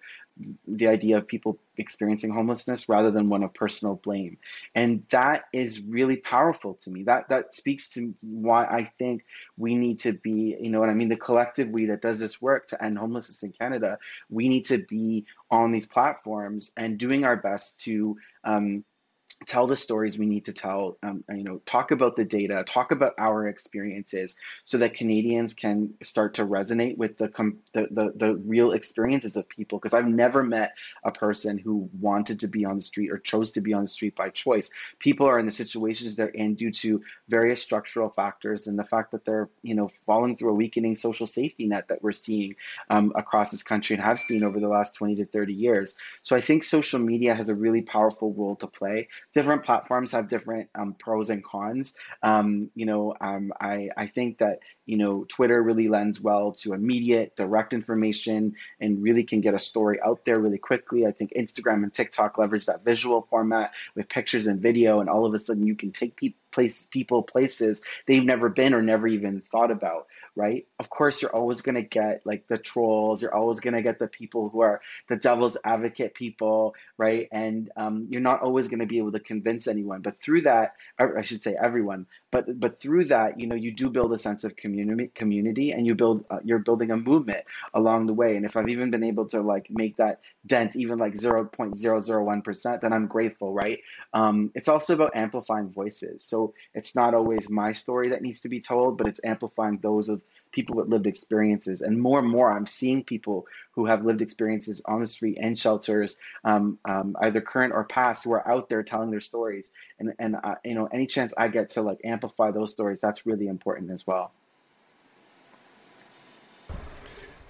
the 0.66 0.88
idea 0.88 1.18
of 1.18 1.26
people 1.26 1.58
experiencing 1.76 2.32
homelessness 2.32 2.88
rather 2.88 3.10
than 3.10 3.28
one 3.28 3.42
of 3.42 3.52
personal 3.54 3.96
blame. 3.96 4.38
And 4.74 5.04
that 5.10 5.44
is 5.52 5.80
really 5.80 6.16
powerful 6.16 6.74
to 6.82 6.90
me. 6.90 7.04
That 7.04 7.28
that 7.28 7.54
speaks 7.54 7.88
to 7.90 8.14
why 8.20 8.64
i 8.64 8.84
think 8.98 9.24
we 9.56 9.74
need 9.74 10.00
to 10.00 10.12
be 10.12 10.56
you 10.60 10.70
know 10.70 10.80
what 10.80 10.88
i 10.88 10.94
mean 10.94 11.08
the 11.08 11.16
collective 11.16 11.68
we 11.68 11.86
that 11.86 12.02
does 12.02 12.18
this 12.18 12.40
work 12.40 12.66
to 12.68 12.82
end 12.84 12.98
homelessness 12.98 13.42
in 13.42 13.52
canada 13.52 13.98
we 14.28 14.48
need 14.48 14.64
to 14.64 14.78
be 14.78 15.24
on 15.50 15.72
these 15.72 15.86
platforms 15.86 16.72
and 16.76 16.98
doing 16.98 17.24
our 17.24 17.36
best 17.36 17.80
to 17.80 18.16
um, 18.44 18.84
tell 19.46 19.66
the 19.66 19.76
stories 19.76 20.18
we 20.18 20.26
need 20.26 20.44
to 20.44 20.52
tell 20.52 20.98
um, 21.02 21.24
you 21.30 21.44
know 21.44 21.60
talk 21.66 21.90
about 21.90 22.16
the 22.16 22.24
data 22.24 22.64
talk 22.66 22.90
about 22.90 23.12
our 23.18 23.48
experiences 23.48 24.36
so 24.64 24.78
that 24.78 24.94
canadians 24.94 25.54
can 25.54 25.92
start 26.02 26.34
to 26.34 26.44
resonate 26.44 26.96
with 26.96 27.16
the 27.18 27.28
the, 27.72 27.88
the, 27.90 28.12
the 28.16 28.34
real 28.44 28.72
experiences 28.72 29.36
of 29.36 29.48
people. 29.48 29.78
Because 29.78 29.94
i've 29.94 30.08
never 30.08 30.42
met 30.42 30.74
a 31.04 31.10
person 31.10 31.58
who 31.58 31.88
wanted 32.00 32.40
to 32.40 32.48
be 32.48 32.64
on 32.64 32.76
the 32.76 32.82
street 32.82 33.10
or 33.10 33.18
chose 33.18 33.52
to 33.52 33.60
be 33.60 33.72
on 33.72 33.82
the 33.82 33.88
street 33.88 34.16
by 34.16 34.28
choice. 34.30 34.70
People 34.98 35.26
are 35.26 35.38
in 35.38 35.46
the 35.46 35.52
situations 35.52 36.16
they're 36.16 36.28
in 36.28 36.54
due 36.54 36.70
to 36.72 37.02
various 37.28 37.62
structural 37.62 38.10
factors 38.10 38.66
and 38.66 38.78
the 38.78 38.84
fact 38.84 39.10
that 39.12 39.24
they're 39.24 39.48
you 39.62 39.74
know 39.74 39.90
falling 40.06 40.36
through 40.36 40.50
a 40.50 40.54
weakening 40.54 40.96
social 40.96 41.26
safety 41.26 41.66
net 41.66 41.88
that 41.88 42.02
we're 42.02 42.12
seeing 42.12 42.54
um, 42.90 43.12
across 43.16 43.50
this 43.50 43.62
country 43.62 43.94
and 43.94 44.04
have 44.04 44.18
seen 44.18 44.44
over 44.44 44.60
the 44.60 44.68
last 44.68 44.94
20 44.94 45.16
to 45.16 45.26
30 45.26 45.52
years. 45.52 45.94
So 46.22 46.36
i 46.36 46.40
think 46.40 46.64
social 46.64 46.98
media 46.98 47.34
has 47.34 47.48
a 47.48 47.54
really 47.54 47.82
powerful 47.82 48.32
role 48.32 48.56
to 48.56 48.66
play 48.66 49.08
different 49.32 49.64
platforms 49.64 50.12
have 50.12 50.28
different 50.28 50.68
um, 50.74 50.94
pros 50.98 51.30
and 51.30 51.44
cons. 51.44 51.94
Um, 52.22 52.70
you 52.74 52.86
know, 52.86 53.14
um, 53.20 53.52
I 53.60 53.90
I 53.96 54.06
think 54.06 54.38
that 54.38 54.60
you 54.86 54.96
know 54.96 55.24
Twitter 55.28 55.62
really 55.62 55.88
lends 55.88 56.20
well 56.20 56.52
to 56.52 56.72
immediate, 56.72 57.36
direct 57.36 57.72
information, 57.72 58.54
and 58.80 59.02
really 59.02 59.24
can 59.24 59.40
get 59.40 59.54
a 59.54 59.58
story 59.58 60.00
out 60.04 60.24
there 60.24 60.38
really 60.38 60.58
quickly. 60.58 61.06
I 61.06 61.12
think 61.12 61.32
Instagram 61.36 61.82
and 61.82 61.92
TikTok 61.92 62.38
leverage 62.38 62.66
that 62.66 62.84
visual 62.84 63.26
format 63.30 63.72
with 63.94 64.08
pictures 64.08 64.46
and 64.46 64.60
video, 64.60 65.00
and 65.00 65.08
all 65.08 65.26
of 65.26 65.34
a 65.34 65.38
sudden 65.38 65.66
you 65.66 65.76
can 65.76 65.92
take 65.92 66.16
pe- 66.16 66.34
place 66.50 66.86
people 66.86 67.22
places 67.22 67.82
they've 68.06 68.24
never 68.24 68.48
been 68.50 68.74
or 68.74 68.82
never 68.82 69.06
even 69.06 69.40
thought 69.40 69.70
about 69.70 70.06
right? 70.34 70.66
Of 70.78 70.88
course 70.88 71.20
you're 71.20 71.34
always 71.34 71.60
going 71.60 71.74
to 71.74 71.82
get 71.82 72.22
like 72.24 72.46
the 72.48 72.56
trolls. 72.56 73.20
You're 73.20 73.34
always 73.34 73.60
going 73.60 73.74
to 73.74 73.82
get 73.82 73.98
the 73.98 74.06
people 74.06 74.48
who 74.48 74.60
are 74.60 74.80
the 75.08 75.16
devil's 75.16 75.58
advocate 75.64 76.14
people 76.14 76.74
right? 76.96 77.28
And 77.32 77.70
um, 77.76 78.06
you're 78.08 78.20
not 78.20 78.42
always 78.42 78.68
going 78.68 78.80
to 78.80 78.86
be 78.86 78.98
able 78.98 79.12
to 79.12 79.20
convince 79.20 79.66
anyone. 79.66 80.00
But 80.00 80.20
through 80.22 80.42
that 80.42 80.74
i 80.98 81.22
should 81.22 81.42
say 81.42 81.56
everyone 81.60 82.06
but 82.32 82.58
but 82.58 82.80
through 82.80 83.04
that 83.04 83.38
you 83.38 83.46
know 83.46 83.54
you 83.54 83.72
do 83.72 83.90
build 83.90 84.12
a 84.12 84.18
sense 84.18 84.44
of 84.44 84.56
community 84.56 85.12
community 85.14 85.70
and 85.72 85.86
you 85.86 85.94
build 85.94 86.24
uh, 86.30 86.40
you're 86.44 86.58
building 86.58 86.90
a 86.90 86.96
movement 86.96 87.44
along 87.74 88.06
the 88.06 88.14
way. 88.14 88.36
And 88.36 88.44
if 88.46 88.56
i've 88.56 88.68
even 88.68 88.90
been 88.90 89.04
able 89.04 89.26
to 89.28 89.42
like 89.42 89.68
make 89.70 89.96
that 89.98 90.20
dent 90.46 90.74
even 90.76 90.98
like 90.98 91.14
0.001% 91.14 92.80
then 92.80 92.92
i'm 92.92 93.06
grateful 93.06 93.52
right? 93.52 93.80
Um, 94.14 94.50
it's 94.54 94.68
also 94.68 94.94
about 94.94 95.12
amplifying 95.16 95.70
voices. 95.70 96.24
So 96.24 96.54
it's 96.74 96.94
not 96.96 97.14
always 97.14 97.50
my 97.50 97.72
story 97.72 98.08
that 98.10 98.22
needs 98.22 98.40
to 98.40 98.48
be 98.48 98.60
told, 98.60 98.98
but 98.98 99.06
it's 99.06 99.20
amplifying 99.24 99.78
those 99.82 100.08
of 100.08 100.22
people 100.52 100.76
with 100.76 100.88
lived 100.88 101.06
experiences. 101.06 101.80
And 101.80 102.00
more 102.00 102.18
and 102.18 102.28
more, 102.28 102.52
I'm 102.52 102.66
seeing 102.66 103.02
people 103.02 103.46
who 103.72 103.86
have 103.86 104.04
lived 104.04 104.22
experiences 104.22 104.82
on 104.86 105.00
the 105.00 105.06
street 105.06 105.38
and 105.40 105.58
shelters, 105.58 106.18
um, 106.44 106.78
um, 106.84 107.16
either 107.20 107.40
current 107.40 107.72
or 107.72 107.84
past, 107.84 108.24
who 108.24 108.32
are 108.32 108.46
out 108.48 108.68
there 108.68 108.82
telling 108.82 109.10
their 109.10 109.20
stories. 109.20 109.70
And 109.98 110.14
and 110.18 110.36
uh, 110.36 110.56
you 110.64 110.74
know, 110.74 110.88
any 110.92 111.06
chance 111.06 111.32
I 111.36 111.48
get 111.48 111.70
to 111.70 111.82
like 111.82 111.98
amplify 112.04 112.50
those 112.50 112.70
stories, 112.70 113.00
that's 113.00 113.26
really 113.26 113.48
important 113.48 113.90
as 113.90 114.06
well. 114.06 114.32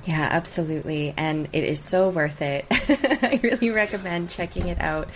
Yeah, 0.04 0.28
absolutely. 0.30 1.14
And 1.16 1.48
it 1.54 1.64
is 1.64 1.82
so 1.82 2.10
worth 2.10 2.42
it. 2.42 2.66
I 2.70 3.40
really 3.42 3.70
recommend 3.70 4.28
checking 4.28 4.68
it 4.68 4.80
out. 4.80 5.08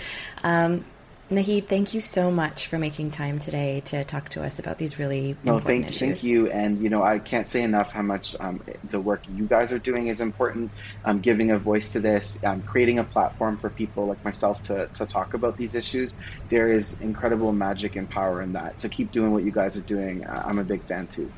Um, 0.42 0.86
Naheed, 1.30 1.66
thank 1.66 1.92
you 1.92 2.00
so 2.00 2.30
much 2.30 2.68
for 2.68 2.78
making 2.78 3.10
time 3.10 3.38
today 3.38 3.80
to 3.86 4.02
talk 4.02 4.30
to 4.30 4.42
us 4.42 4.58
about 4.58 4.78
these 4.78 4.98
really 4.98 5.36
no, 5.44 5.56
important 5.56 5.84
thank, 5.84 5.88
issues. 5.90 6.22
Thank 6.22 6.22
you. 6.22 6.50
And, 6.50 6.80
you 6.80 6.88
know, 6.88 7.02
I 7.02 7.18
can't 7.18 7.46
say 7.46 7.62
enough 7.62 7.92
how 7.92 8.00
much 8.00 8.34
um, 8.40 8.62
the 8.84 8.98
work 8.98 9.20
you 9.34 9.44
guys 9.44 9.70
are 9.70 9.78
doing 9.78 10.06
is 10.06 10.22
important. 10.22 10.70
Um, 11.04 11.20
giving 11.20 11.50
a 11.50 11.58
voice 11.58 11.92
to 11.92 12.00
this, 12.00 12.42
um, 12.44 12.62
creating 12.62 12.98
a 12.98 13.04
platform 13.04 13.58
for 13.58 13.68
people 13.68 14.06
like 14.06 14.24
myself 14.24 14.62
to, 14.62 14.86
to 14.94 15.04
talk 15.04 15.34
about 15.34 15.58
these 15.58 15.74
issues. 15.74 16.16
There 16.48 16.72
is 16.72 16.98
incredible 17.02 17.52
magic 17.52 17.96
and 17.96 18.08
power 18.08 18.40
in 18.40 18.54
that. 18.54 18.80
So 18.80 18.88
keep 18.88 19.12
doing 19.12 19.30
what 19.30 19.44
you 19.44 19.50
guys 19.50 19.76
are 19.76 19.82
doing. 19.82 20.26
I'm 20.26 20.58
a 20.58 20.64
big 20.64 20.82
fan 20.84 21.08
too. 21.08 21.30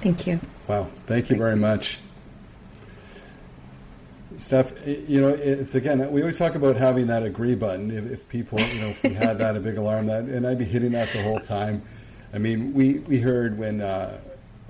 Thank 0.00 0.28
you. 0.28 0.38
Wow. 0.68 0.88
Thank 1.06 1.28
you 1.28 1.36
very 1.36 1.56
much. 1.56 1.98
Steph, 4.40 4.86
you 4.86 5.20
know, 5.20 5.28
it's 5.28 5.74
again, 5.74 6.10
we 6.10 6.22
always 6.22 6.38
talk 6.38 6.54
about 6.54 6.76
having 6.76 7.06
that 7.08 7.22
agree 7.22 7.54
button. 7.54 7.90
If, 7.90 8.10
if 8.10 8.28
people, 8.28 8.58
you 8.58 8.80
know, 8.80 8.88
if 8.88 9.02
we 9.02 9.12
had 9.12 9.38
that, 9.38 9.56
a 9.56 9.60
big 9.60 9.76
alarm, 9.76 10.06
that, 10.06 10.24
and 10.24 10.46
I'd 10.46 10.58
be 10.58 10.64
hitting 10.64 10.92
that 10.92 11.12
the 11.12 11.22
whole 11.22 11.40
time. 11.40 11.82
I 12.32 12.38
mean, 12.38 12.72
we, 12.72 13.00
we 13.00 13.18
heard 13.18 13.58
when 13.58 13.80
uh, 13.80 14.18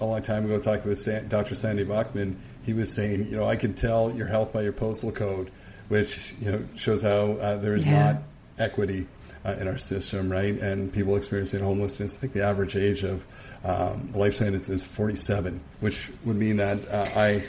a 0.01 0.05
long 0.05 0.23
time 0.23 0.45
ago 0.45 0.59
talking 0.59 0.89
with 0.89 1.29
Dr. 1.29 1.55
Sandy 1.55 1.85
Buchman, 1.85 2.37
he 2.65 2.73
was 2.73 2.93
saying, 2.93 3.27
you 3.27 3.37
know, 3.37 3.47
I 3.47 3.57
can 3.57 3.75
tell 3.75 4.13
your 4.15 4.27
health 4.27 4.53
by 4.53 4.63
your 4.63 4.73
postal 4.73 5.13
code, 5.13 5.51
which, 5.89 6.35
you 6.41 6.51
know, 6.51 6.65
shows 6.75 7.03
how 7.03 7.33
uh, 7.33 7.57
there 7.57 7.75
is 7.75 7.87
yeah. 7.87 8.13
not 8.13 8.23
equity 8.59 9.07
uh, 9.45 9.57
in 9.61 9.69
our 9.69 9.79
system, 9.79 10.31
right? 10.31 10.55
And 10.55 10.93
people 10.93 11.17
experiencing 11.17 11.61
homelessness, 11.61 12.17
I 12.17 12.21
think 12.21 12.33
the 12.33 12.45
average 12.45 12.77
age 12.77 13.05
of 13.05 13.25
um, 13.65 14.09
lifespan 14.15 14.55
is, 14.55 14.69
is 14.69 14.83
47, 14.83 15.61
which 15.81 16.11
would 16.25 16.37
mean 16.37 16.57
that 16.57 16.79
uh, 16.89 17.09
I 17.15 17.45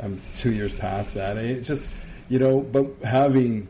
I'm 0.00 0.20
two 0.34 0.52
years 0.52 0.72
past 0.72 1.14
that. 1.14 1.36
It 1.36 1.62
just, 1.62 1.88
you 2.28 2.38
know, 2.38 2.60
but 2.60 2.86
having 3.04 3.68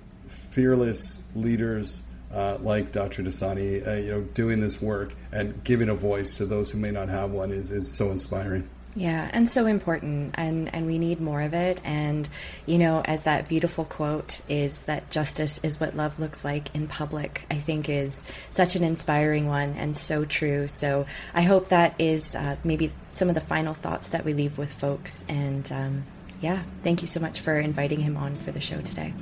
fearless 0.51 1.29
leaders 1.35 2.03
uh, 2.33 2.59
like 2.61 2.93
Dr. 2.93 3.23
Dosani, 3.23 3.87
uh, 3.87 3.93
you 3.95 4.11
know, 4.11 4.21
doing 4.23 4.61
this 4.61 4.81
work 4.81 5.15
and 5.33 5.63
giving 5.65 5.89
a 5.89 5.95
voice 5.95 6.37
to 6.37 6.47
those 6.47 6.71
who 6.71 6.79
may 6.79 6.91
not 6.91 7.09
have 7.09 7.31
one 7.31 7.51
is, 7.51 7.71
is 7.71 7.91
so 7.91 8.11
inspiring. 8.11 8.69
Yeah, 8.99 9.29
and 9.31 9.47
so 9.47 9.67
important, 9.67 10.37
and 10.39 10.75
and 10.75 10.87
we 10.87 10.97
need 10.97 11.21
more 11.21 11.43
of 11.43 11.53
it. 11.53 11.83
And 11.85 12.27
you 12.65 12.79
know, 12.79 13.03
as 13.05 13.25
that 13.25 13.47
beautiful 13.47 13.85
quote 13.85 14.41
is 14.49 14.85
that 14.85 15.11
justice 15.11 15.61
is 15.63 15.79
what 15.79 15.95
love 15.95 16.19
looks 16.19 16.47
like 16.47 16.75
in 16.75 16.89
public. 16.89 17.45
I 17.51 17.57
think 17.57 17.91
is 17.91 18.25
such 18.49 18.75
an 18.75 18.83
inspiring 18.83 19.49
one 19.49 19.75
and 19.75 19.95
so 19.95 20.25
true. 20.25 20.67
So 20.67 21.05
I 21.35 21.43
hope 21.43 21.69
that 21.69 21.95
is 21.99 22.35
uh, 22.35 22.57
maybe 22.65 22.91
some 23.11 23.29
of 23.29 23.35
the 23.35 23.43
final 23.43 23.75
thoughts 23.75 24.09
that 24.09 24.25
we 24.25 24.33
leave 24.33 24.57
with 24.57 24.73
folks. 24.73 25.27
And 25.29 25.71
um, 25.71 26.05
yeah, 26.41 26.63
thank 26.83 27.03
you 27.03 27.09
so 27.09 27.21
much 27.21 27.41
for 27.41 27.59
inviting 27.59 28.01
him 28.01 28.17
on 28.17 28.35
for 28.35 28.53
the 28.53 28.61
show 28.61 28.81
today. 28.81 29.13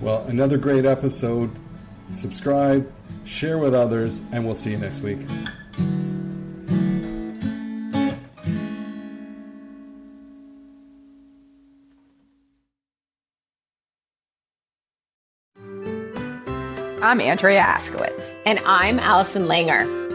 Well, 0.00 0.24
another 0.24 0.58
great 0.58 0.84
episode. 0.84 1.50
Subscribe, 2.10 2.90
share 3.24 3.58
with 3.58 3.74
others, 3.74 4.20
and 4.32 4.44
we'll 4.44 4.54
see 4.54 4.70
you 4.72 4.78
next 4.78 5.00
week. 5.00 5.20
I'm 17.02 17.20
Andrea 17.20 17.62
Askowitz. 17.62 18.32
And 18.46 18.60
I'm 18.64 18.98
Allison 18.98 19.46
Langer. 19.46 20.01